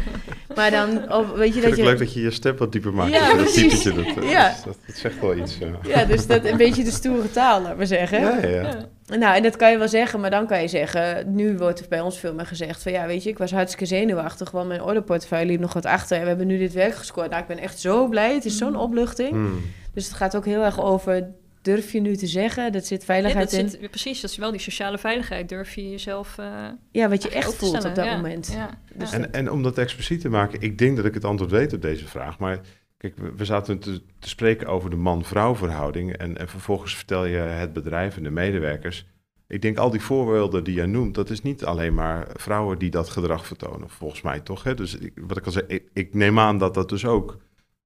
[0.54, 1.82] Maar dan, oh, weet je dat je...
[1.82, 3.12] leuk dat je je step wat dieper maakt.
[3.12, 4.54] Ja, dat, typetje, dat, eh, ja.
[4.64, 5.58] Dat, dat, zegt wel iets.
[5.58, 5.78] Ja.
[5.82, 8.20] ja, dus dat een beetje de stoere taal, laten we zeggen.
[8.20, 9.16] Ja, ja, ja.
[9.16, 11.34] Nou, en dat kan je wel zeggen, maar dan kan je zeggen...
[11.34, 12.92] Nu wordt er bij ons veel meer gezegd van...
[12.92, 16.16] Ja, weet je, ik was hartstikke zenuwachtig, want mijn orderportefeuille liep nog wat achter.
[16.16, 17.30] En we hebben nu dit werk gescoord.
[17.30, 18.34] Nou, ik ben echt zo blij.
[18.34, 19.30] Het is zo'n opluchting.
[19.30, 19.60] Hmm.
[19.92, 21.28] Dus het gaat ook heel erg over
[21.64, 22.72] durf je nu te zeggen?
[22.72, 23.80] Dat zit veiligheid ja, dat in.
[23.80, 25.48] Zit, precies, dat is wel die sociale veiligheid.
[25.48, 26.36] Durf je jezelf.
[26.40, 28.52] Uh, ja, wat je echt voelt op dat moment.
[28.52, 31.50] Ja, dus en, en om dat expliciet te maken, ik denk dat ik het antwoord
[31.50, 32.38] weet op deze vraag.
[32.38, 32.60] Maar
[32.96, 36.16] kijk, we, zaten te, te, spreken over de man-vrouw verhouding.
[36.16, 39.06] En, en vervolgens vertel je het bedrijf en de medewerkers.
[39.46, 42.90] Ik denk al die voorbeelden die jij noemt, dat is niet alleen maar vrouwen die
[42.90, 44.62] dat gedrag vertonen, volgens mij toch?
[44.62, 44.74] Hè?
[44.74, 47.38] Dus ik, wat ik al zei, ik, ik neem aan dat dat dus ook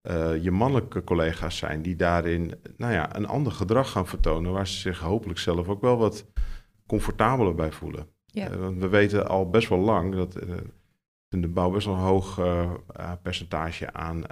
[0.02, 4.66] uh, je mannelijke collega's zijn die daarin nou ja, een ander gedrag gaan vertonen, waar
[4.66, 6.26] ze zich hopelijk zelf ook wel wat
[6.86, 8.06] comfortabeler bij voelen.
[8.26, 8.50] Ja.
[8.50, 10.54] Uh, want we weten al best wel lang dat uh,
[11.28, 12.40] in de bouw best wel een hoog
[13.22, 14.28] percentage aan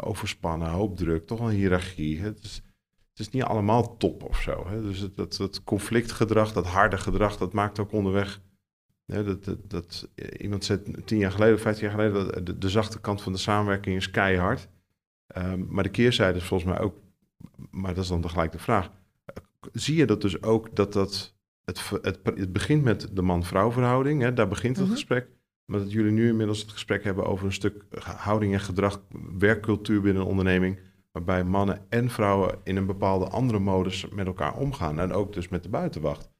[0.00, 2.20] overspannen, hoopdruk, toch een hiërarchie.
[2.20, 2.62] Het is,
[3.10, 4.66] het is niet allemaal top of zo.
[4.68, 4.82] Hè?
[4.82, 8.40] Dus het, dat, dat conflictgedrag, dat harde gedrag, dat maakt ook onderweg
[9.10, 13.00] dat, dat, dat, iemand zei tien jaar geleden, vijftien jaar geleden, dat de, de, zachte
[13.00, 14.68] kant van de samenwerking is keihard.
[15.36, 16.94] Um, maar de keerzijde is volgens mij ook,
[17.70, 18.90] maar dat is dan gelijk de vraag.
[19.72, 24.22] Zie je dat dus ook dat dat, het, het, het begint met de man-vrouw verhouding,
[24.22, 24.94] hè, daar begint het mhm.
[24.94, 25.28] gesprek.
[25.64, 27.84] Maar dat jullie nu inmiddels het gesprek hebben over een stuk
[28.16, 29.02] houding en gedrag,
[29.38, 30.78] werkcultuur binnen een onderneming,
[31.12, 35.00] waarbij mannen en vrouwen in een bepaalde andere modus met elkaar omgaan.
[35.00, 36.30] En ook dus met de buitenwacht.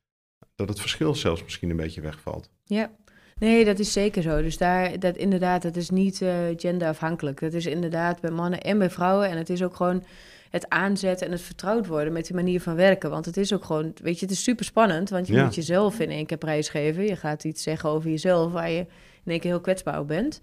[0.55, 2.51] Dat het verschil zelfs misschien een beetje wegvalt.
[2.65, 2.97] Ja,
[3.41, 4.43] Nee, dat is zeker zo.
[4.43, 7.41] Dus daar, dat inderdaad, dat is niet uh, genderafhankelijk.
[7.41, 9.29] Dat is inderdaad bij mannen en bij vrouwen.
[9.29, 10.05] En het is ook gewoon
[10.51, 13.11] het aanzetten en het vertrouwd worden met die manier van werken.
[13.11, 15.11] Want het is ook gewoon, weet je, het is super spannend.
[15.11, 17.05] Want je moet jezelf in één keer prijsgeven.
[17.05, 18.87] Je gaat iets zeggen over jezelf waar je
[19.25, 20.41] in één keer heel kwetsbaar op bent.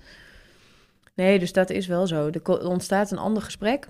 [1.13, 2.29] Nee, dus dat is wel zo.
[2.31, 3.87] Er ontstaat een ander gesprek.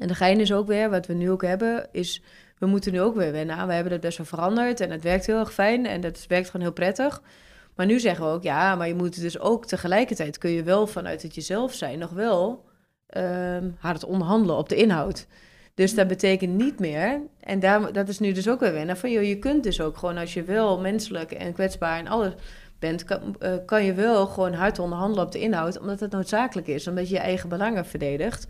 [0.00, 2.22] En de gein is ook weer, wat we nu ook hebben, is
[2.58, 3.66] we moeten nu ook weer wennen.
[3.66, 6.50] We hebben dat best wel veranderd en het werkt heel erg fijn en dat werkt
[6.50, 7.22] gewoon heel prettig.
[7.76, 10.86] Maar nu zeggen we ook, ja, maar je moet dus ook tegelijkertijd kun je wel
[10.86, 12.64] vanuit het jezelf zijn nog wel
[13.16, 15.26] um, hard onderhandelen op de inhoud.
[15.74, 19.10] Dus dat betekent niet meer, en daar, dat is nu dus ook weer wennen, van
[19.10, 22.32] joh, je kunt dus ook gewoon als je wel menselijk en kwetsbaar en alles
[22.78, 26.66] bent, kan, uh, kan je wel gewoon hard onderhandelen op de inhoud, omdat het noodzakelijk
[26.66, 28.46] is, omdat je je eigen belangen verdedigt.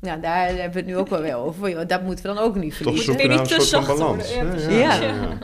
[0.00, 1.86] Nou, daar hebben we het nu ook wel weer over.
[1.86, 3.04] Dat moeten we dan ook niet verliezen.
[3.06, 4.34] Toch zoeken niet te zacht balans.
[4.68, 4.94] Ja,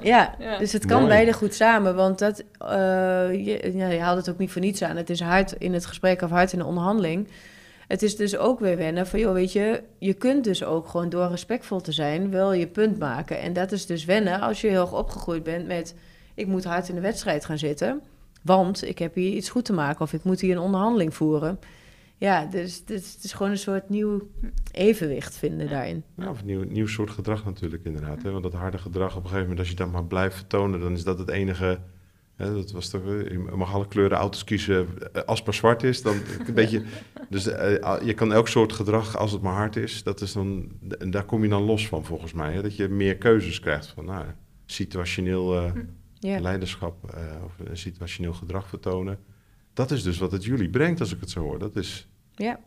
[0.03, 1.95] ja, ja, dus het kan beide goed samen.
[1.95, 2.69] Want dat, uh,
[3.47, 4.97] je, ja, je haalt het ook niet voor niets aan.
[4.97, 7.29] Het is hard in het gesprek of hard in de onderhandeling.
[7.89, 9.83] Het is dus ook weer wennen van, joh, weet je...
[9.99, 13.41] je kunt dus ook gewoon door respectvol te zijn wel je punt maken.
[13.41, 15.95] En dat is dus wennen als je heel erg opgegroeid bent met...
[16.35, 18.03] ik moet hard in de wedstrijd gaan zitten...
[18.43, 20.01] want ik heb hier iets goed te maken...
[20.01, 21.59] of ik moet hier een onderhandeling voeren...
[22.17, 24.29] Ja, dus, dus, het is gewoon een soort nieuw
[24.73, 26.05] evenwicht vinden daarin.
[26.17, 28.23] Ja, of een nieuw, nieuw soort gedrag natuurlijk inderdaad.
[28.23, 28.31] Hè?
[28.31, 30.93] Want dat harde gedrag op een gegeven moment, als je dat maar blijft vertonen, dan
[30.93, 31.79] is dat het enige...
[32.35, 35.83] Hè, dat was toch, je mag alle kleuren auto's kiezen eh, als het maar zwart
[35.83, 36.03] is.
[36.03, 36.15] Dan
[36.47, 36.83] een beetje,
[37.29, 37.57] dus uh,
[38.05, 41.25] je kan elk soort gedrag, als het maar hard is, dat is dan, en daar
[41.25, 42.53] kom je dan los van volgens mij.
[42.53, 42.63] Hè?
[42.63, 44.25] Dat je meer keuzes krijgt van nou,
[44.67, 45.73] situationeel uh,
[46.19, 46.41] ja.
[46.41, 49.19] leiderschap uh, of situationeel gedrag vertonen.
[49.75, 51.59] Dat is dus wat het jullie brengt, als ik het zo hoor.
[51.59, 52.59] Dat is ja.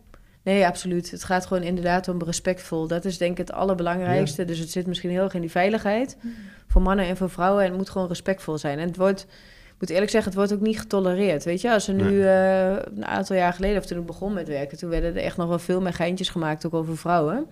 [0.43, 1.11] Nee, absoluut.
[1.11, 2.87] Het gaat gewoon inderdaad om respectvol.
[2.87, 4.45] Dat is denk ik het allerbelangrijkste.
[4.45, 6.17] Dus het zit misschien heel erg in die veiligheid.
[6.67, 7.63] Voor mannen en voor vrouwen.
[7.63, 8.79] En het moet gewoon respectvol zijn.
[8.79, 9.21] En het wordt,
[9.67, 11.43] ik moet eerlijk zeggen, het wordt ook niet getolereerd.
[11.43, 14.47] Weet je, als er nu uh, een aantal jaar geleden, of toen ik begon met
[14.47, 17.47] werken, toen werden er echt nog wel veel meer geintjes gemaakt, ook over vrouwen.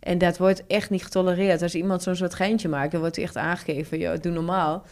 [0.00, 1.62] En dat wordt echt niet getolereerd.
[1.62, 4.84] Als iemand zo'n soort geintje maakt, dan wordt hij echt aangegeven, joh, doe normaal.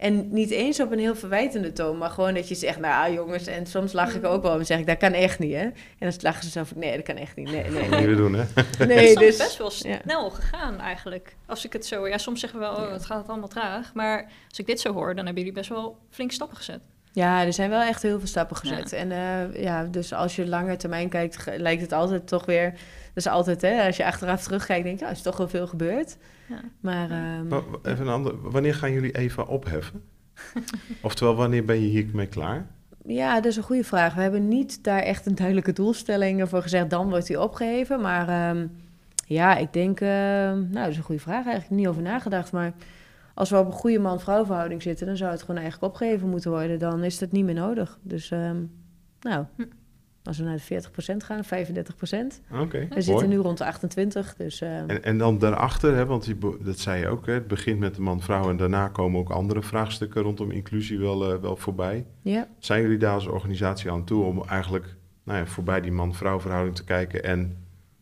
[0.00, 3.14] En niet eens op een heel verwijtende toon, maar gewoon dat je zegt, nou ah,
[3.14, 5.60] jongens, en soms lach ik ook wel en zeg ik, dat kan echt niet, hè?
[5.60, 7.50] En dan lachen ze zelf, nee, dat kan echt niet.
[7.50, 8.06] Nee, nee, Dat nee.
[8.06, 8.44] niet doen, hè?
[8.86, 9.98] nee het is dus, best wel ja.
[10.02, 11.36] snel gegaan eigenlijk.
[11.46, 12.08] Als ik het zo...
[12.08, 13.94] Ja, soms zeggen we wel, oh, het gaat allemaal traag.
[13.94, 16.80] Maar als ik dit zo hoor, dan hebben jullie best wel flink stappen gezet.
[17.12, 18.92] Ja, er zijn wel echt heel veel stappen gezet.
[18.92, 22.74] En eh, ja, dus als je langer termijn kijkt, lijkt het altijd toch weer...
[23.14, 26.16] Dus altijd, hè, als je achteraf terugkijkt, denk je, ja, is toch wel veel gebeurd.
[26.48, 26.60] Ja.
[26.80, 28.50] Maar ehm, even een ander.
[28.50, 30.02] Wanneer gaan jullie Eva opheffen?
[31.02, 32.66] Oftewel, wanneer ben je hiermee klaar?
[33.06, 34.14] ja, dat is een goede vraag.
[34.14, 38.00] We hebben niet daar echt een duidelijke doelstelling voor gezegd, dan wordt hij opgeheven.
[38.00, 38.66] Maar ehm,
[39.26, 42.52] ja, ik denk, ehm, nou, dat is een goede vraag eigenlijk, niet over nagedacht.
[42.52, 42.72] Maar
[43.34, 46.50] als we op een goede man-vrouw verhouding zitten, dan zou het gewoon eigenlijk opgeheven moeten
[46.50, 46.78] worden.
[46.78, 47.98] Dan is dat niet meer nodig.
[48.02, 48.56] Dus, ehm,
[49.20, 49.62] nou, Hm.
[50.24, 50.82] Als we naar de
[51.14, 51.48] 40% gaan, 35%.
[52.60, 54.60] Oké, We zitten nu rond de 28, dus...
[54.60, 57.78] ehm, En, en dan daarachter, hè, want die, dat zei je ook, hè, het begint
[57.78, 62.06] met de man-vrouw en daarna komen ook andere vraagstukken rondom inclusie wel, eh, wel voorbij.
[62.22, 62.48] ja.
[62.58, 66.76] Zijn jullie daar als organisatie aan toe om eigenlijk nou ja, voorbij die man-vrouw verhouding
[66.76, 67.56] te kijken en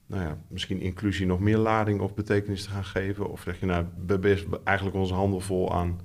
[0.06, 3.30] nou ja, misschien inclusie nog meer lading of betekenis te gaan geven?
[3.30, 6.00] Of zeg je nou, we hebben eigenlijk onze handen vol aan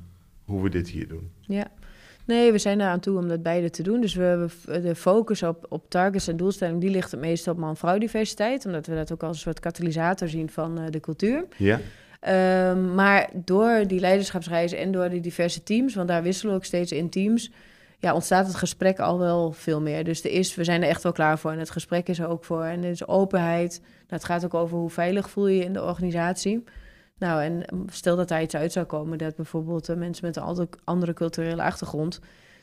[0.46, 1.32] hoe we dit hier doen?
[1.40, 1.68] Ja.
[2.26, 4.02] Nee, we zijn eraan toe om dat beide te doen.
[4.02, 7.58] Dus we hebben de focus op, op targets en doelstelling, die ligt het meest op
[7.58, 8.66] man-vrouw diversiteit.
[8.66, 11.46] Omdat we dat ook als een soort katalysator zien van eh, de cultuur.
[11.58, 11.80] Ja?
[12.20, 16.66] Ehm, maar door die leiderschapsreizen en door die diverse teams, want daar wisselen we ook
[16.66, 17.52] steeds in teams,
[17.98, 20.04] ja, ontstaat het gesprek al wel veel meer.
[20.04, 22.28] Dus er is, we zijn er echt wel klaar voor en het gesprek is er
[22.28, 22.64] ook voor.
[22.64, 23.80] En er is openheid.
[23.82, 26.64] Nou, het gaat ook over hoe veilig voel je je in de organisatie.
[27.20, 30.44] Nou, en stel dat daar iets uit zou komen, dat bijvoorbeeld eh, mensen met een
[30.44, 32.20] andere- andere culturele achtergrond,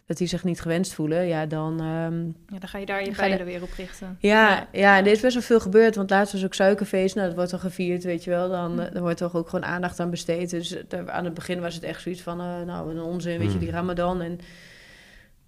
[0.06, 3.10] dat die zich niet gewenst voelen, ja, dan, ehm, Ja, dan ga je daar je
[3.14, 4.16] pijlen weer op richten.
[4.20, 5.96] ja, ja, en er is best wel veel gebeurd.
[5.96, 7.14] Want laatst was ook suikerfeest.
[7.14, 8.48] Nou, dat wordt dan gevierd, weet je wel.
[8.48, 10.50] Dan, eh, dan wordt toch ook gewoon aandacht aan besteed.
[10.50, 12.40] Dus eh, daar- aan het begin was het echt zoiets van...
[12.40, 13.60] eh, nou, een onzin, weet je, Hmm.
[13.60, 14.20] die ramadan.
[14.22, 14.38] En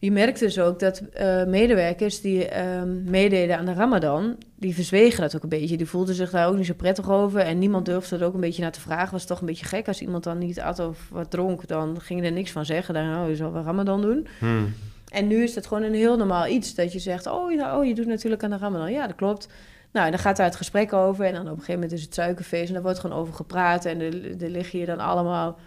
[0.02, 4.36] je merkt dus ook dat eh, medewerkers die ehm, meededen aan de ramadan...
[4.56, 5.76] die verzwegen dat ook een beetje.
[5.76, 7.40] Die voelden zich daar ook niet zo prettig over.
[7.40, 9.12] En niemand durfde er ook een beetje naar te vragen.
[9.12, 9.88] Was toch een beetje gek.
[9.88, 11.68] Als iemand dan niet at of wat dronk...
[11.68, 12.94] dan ging je er niks van zeggen.
[12.94, 14.26] Dan, oh, je zal wel ramadan doen.
[14.38, 14.74] Hmm.
[15.08, 16.74] En nu is het gewoon een heel normaal iets.
[16.74, 18.92] Dat je zegt, oh, oh je doet natuurlijk aan de Ramadan.
[18.92, 19.48] Ja, dat klopt.
[19.92, 21.24] Nou, en dan gaat daar het gesprek over.
[21.24, 22.68] En dan op een gegeven moment is het suikerfeest.
[22.68, 23.84] En daar wordt gewoon over gepraat.
[23.84, 24.00] En
[24.40, 25.58] er liggen hier dan allemaal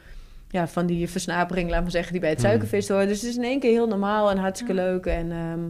[0.50, 2.48] ja, van die versnapering, laat maar zeggen, die bij het Hmm.
[2.50, 3.08] suikerfeest horen.
[3.08, 4.84] Dus het is in één keer heel normaal en hartstikke Ja.
[4.84, 5.06] leuk.
[5.06, 5.70] En ehm,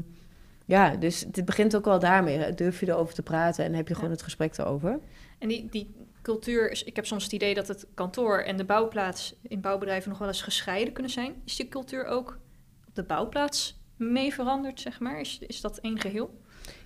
[0.65, 2.53] ja, dus het begint ook wel daarmee.
[2.53, 4.99] Durf je erover te praten en heb je gewoon het gesprek erover.
[5.39, 8.63] En die, die cultuur, is- ik heb soms het idee dat het kantoor en de
[8.65, 11.33] bouwplaats in bouwbedrijven nog wel eens gescheiden kunnen zijn.
[11.45, 12.39] Is die cultuur ook
[12.87, 15.19] op de bouwplaats mee veranderd, zeg maar?
[15.19, 16.39] Is, is dat één geheel?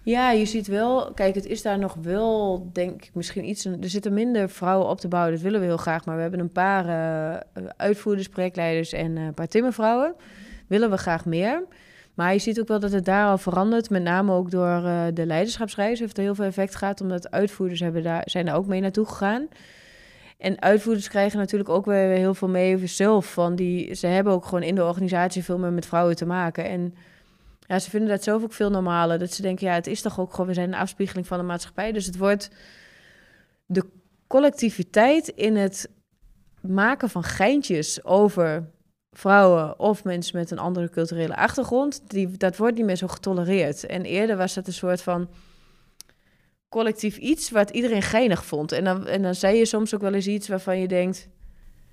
[0.09, 3.65] Ja, je ziet wel, kijk, het is daar nog wel, denk ik, misschien iets.
[3.65, 6.05] Er zitten minder vrouwen op te bouwen, dat willen we heel graag.
[6.05, 10.15] Maar we hebben een paar eh, uitvoerders, projectleiders en eh, een paar timmervrouwen.
[10.67, 11.63] Willen we graag meer.
[12.13, 13.89] Maar je ziet ook wel dat het daar al verandert.
[13.89, 17.01] Met name ook door eh, de leiderschapsreis heeft er heel veel effect gehad.
[17.01, 19.47] Omdat uitvoerders hebben daar, zijn daar ook mee naartoe gegaan.
[20.37, 23.33] En uitvoerders krijgen natuurlijk ook weer heel veel mee zelf.
[23.33, 26.65] Van die, ze hebben ook gewoon in de organisatie veel meer met vrouwen te maken.
[26.65, 26.93] En
[27.69, 29.19] ja, ze vinden dat zelf ook veel normaler.
[29.19, 31.43] Dat ze denken, ja, het is toch ook gewoon, we zijn een afspiegeling van de
[31.43, 31.91] maatschappij.
[31.91, 32.49] Dus het wordt
[33.65, 33.85] de
[34.27, 35.89] collectiviteit in het
[36.61, 38.69] maken van geintjes over
[39.11, 43.85] vrouwen of mensen met een andere culturele achtergrond, die, dat wordt niet meer zo getolereerd.
[43.85, 45.29] En eerder was dat een soort van
[46.69, 48.71] collectief iets wat iedereen geinig vond.
[48.71, 51.27] En dan, en dan zei je soms ook wel eens iets waarvan je denkt,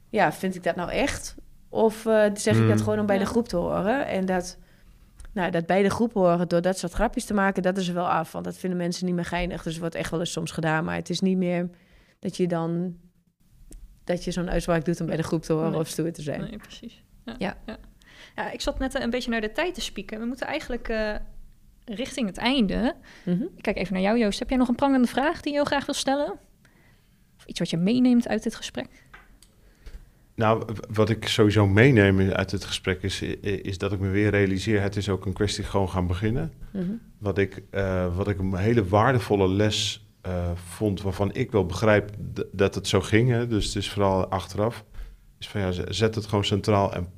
[0.09, 1.35] ja, vind ik dat nou echt?
[1.69, 2.79] Of eh, zeg ik dat Hmm.
[2.79, 4.07] gewoon om bij de groep te horen?
[4.07, 4.59] En dat,
[5.37, 7.95] nou, dat bij de groep horen door dat soort grapjes te maken, dat is er
[7.95, 8.33] wel af.
[8.33, 9.63] Want dat vinden mensen niet meer geinig.
[9.63, 10.85] Dus het wordt echt wel eens soms gedaan.
[10.85, 11.71] Maar het is niet meer
[12.19, 12.97] dat je dan
[14.05, 15.81] dat je zo'n uitspraak doet om bij de groep te horen Nee.
[15.81, 16.41] of stoer te zijn.
[16.41, 17.03] Nee, precies.
[17.25, 17.57] Ja, Ja.
[17.67, 17.77] ja.
[18.37, 20.19] Ja, ik zat net een beetje naar de tijd te spieken.
[20.21, 21.15] We moeten eigenlijk eh,
[21.85, 22.95] richting het einde.
[23.25, 23.43] Mhm.
[23.43, 24.39] Ik kijk even naar jou, Joost.
[24.39, 26.33] Heb jij nog een prangende vraag die je heel graag wil stellen?
[27.37, 29.06] Of iets wat je meeneemt uit dit gesprek?
[30.37, 34.81] Nou, wat ik sowieso meeneem uit het gesprek is, is dat ik me weer realiseer,
[34.81, 36.53] het is ook een kwestie gewoon gaan beginnen.
[36.71, 36.85] Mhm.
[37.19, 42.11] Wat ik, eh, wat ik een hele waardevolle les eh, vond, waarvan ik wel begrijp
[42.53, 44.85] dat het zo ging, hè, dus het is vooral achteraf,
[45.39, 47.09] is van ja, zet het gewoon centraal en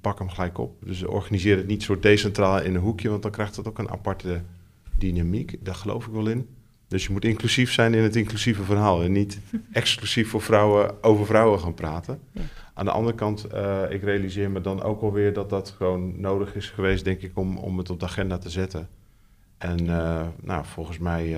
[0.00, 0.76] pak hem gelijk op.
[0.84, 3.90] Dus organiseer het niet zo decentraal in een hoekje, want dan krijgt het ook een
[3.90, 4.42] aparte
[4.98, 5.56] dynamiek.
[5.60, 6.48] Daar geloof ik wel in.
[6.88, 9.38] Dus je moet inclusief zijn in het inclusieve verhaal en niet
[9.72, 12.20] exclusief voor vrouwen over vrouwen gaan praten.
[12.32, 12.42] Ja.
[12.78, 16.54] Aan de andere kant, eh, ik realiseer me dan ook alweer dat dat gewoon nodig
[16.54, 18.88] is geweest, denk ik, om, om het op de agenda te zetten.
[19.58, 21.36] En eh, nou, volgens mij,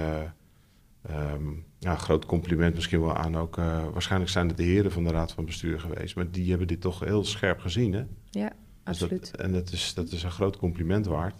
[1.02, 1.42] ehm,
[1.78, 3.56] ja, groot compliment misschien wel aan ook,
[3.92, 6.80] waarschijnlijk zijn het de heren van de Raad van Bestuur geweest, maar die hebben dit
[6.80, 7.92] toch heel scherp gezien.
[7.92, 7.98] Hè?
[8.30, 8.52] Ja.
[8.84, 9.36] Dus dat- absoluut.
[9.36, 11.34] en dat is, dat is een groot compliment waard.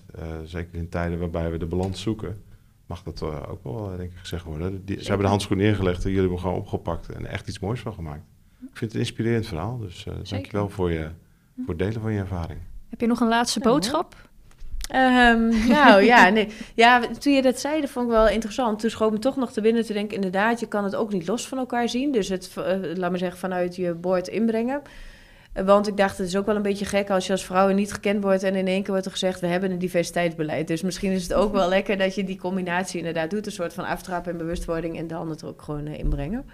[0.45, 2.43] Zeker in tijden waarbij we de balans zoeken,
[2.87, 4.85] mag dat ook wel, denk ik, gezegd worden.
[4.85, 7.81] Die, ze hebben de handschoen neergelegd en jullie hebben gewoon opgepakt en echt iets moois
[7.81, 8.25] van gemaakt.
[8.79, 11.09] Ik vind het een inspirerend verhaal, dus eh dankjewel voor, je,
[11.57, 12.59] voor het delen van je ervaring.
[12.89, 14.17] Heb je nog een laatste Nou, boodschap?
[14.89, 16.49] Ehm, nou ja, nee.
[16.75, 18.79] ja, toen je dat zei, dat vond ik wel interessant.
[18.79, 21.27] Toen schoot me toch nog te binnen te denken, inderdaad, je kan het ook niet
[21.27, 22.13] los van elkaar zien.
[22.13, 24.83] Dus het, eh, laat maar zeggen, vanuit je boord inbrengen.
[25.53, 27.69] Eh, Want ik dacht, het is ook wel een beetje gek als je als vrouw
[27.69, 30.67] niet gekend wordt en in één keer wordt er gezegd, we hebben een diversiteitsbeleid.
[30.67, 33.75] Dus misschien is het ook wel lekker dat je die combinatie inderdaad doet, een soort
[33.75, 36.45] van aftrap en bewustwording en dan het ook gewoon inbrengen.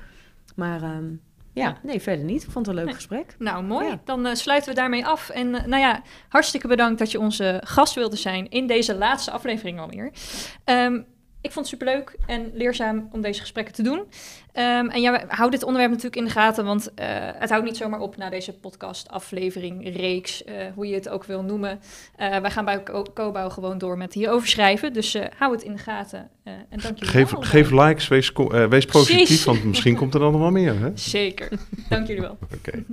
[0.54, 1.04] Maar ehm,
[1.54, 2.42] ja, nee, verder niet.
[2.42, 2.94] Ik vond het een leuk Nee.
[2.94, 3.34] gesprek.
[3.38, 3.86] Nou, mooi.
[3.86, 4.00] Ja.
[4.04, 5.28] Dan eh, sluiten we daarmee af.
[5.28, 9.30] En eh, nou ja, hartstikke bedankt dat je onze gast wilde zijn in deze laatste
[9.30, 10.12] aflevering alweer.
[10.64, 11.02] Ehm,
[11.44, 14.02] ik vond het superleuk en leerzaam om deze gesprekken te doen.
[14.52, 17.06] Ehm, en ja, hou dit onderwerp natuurlijk in de gaten, want eh,
[17.38, 21.24] het houdt niet zomaar op na deze podcast, aflevering, reeks, eh, hoe je het ook
[21.24, 21.80] wil noemen.
[22.16, 25.72] Eh, wij gaan bij Co- Cobouw gewoon door met hierover schrijven, dus hou het in
[25.72, 26.30] de gaten.
[26.44, 28.32] en dank jullie Geef, wel geef likes, wees,
[28.68, 29.44] wees positief, Precies.
[29.44, 30.78] want misschien komt er dan nog wel meer.
[30.80, 30.90] hè?
[31.18, 31.48] Zeker.
[31.88, 32.38] Dank jullie wel.
[32.54, 32.84] Oké.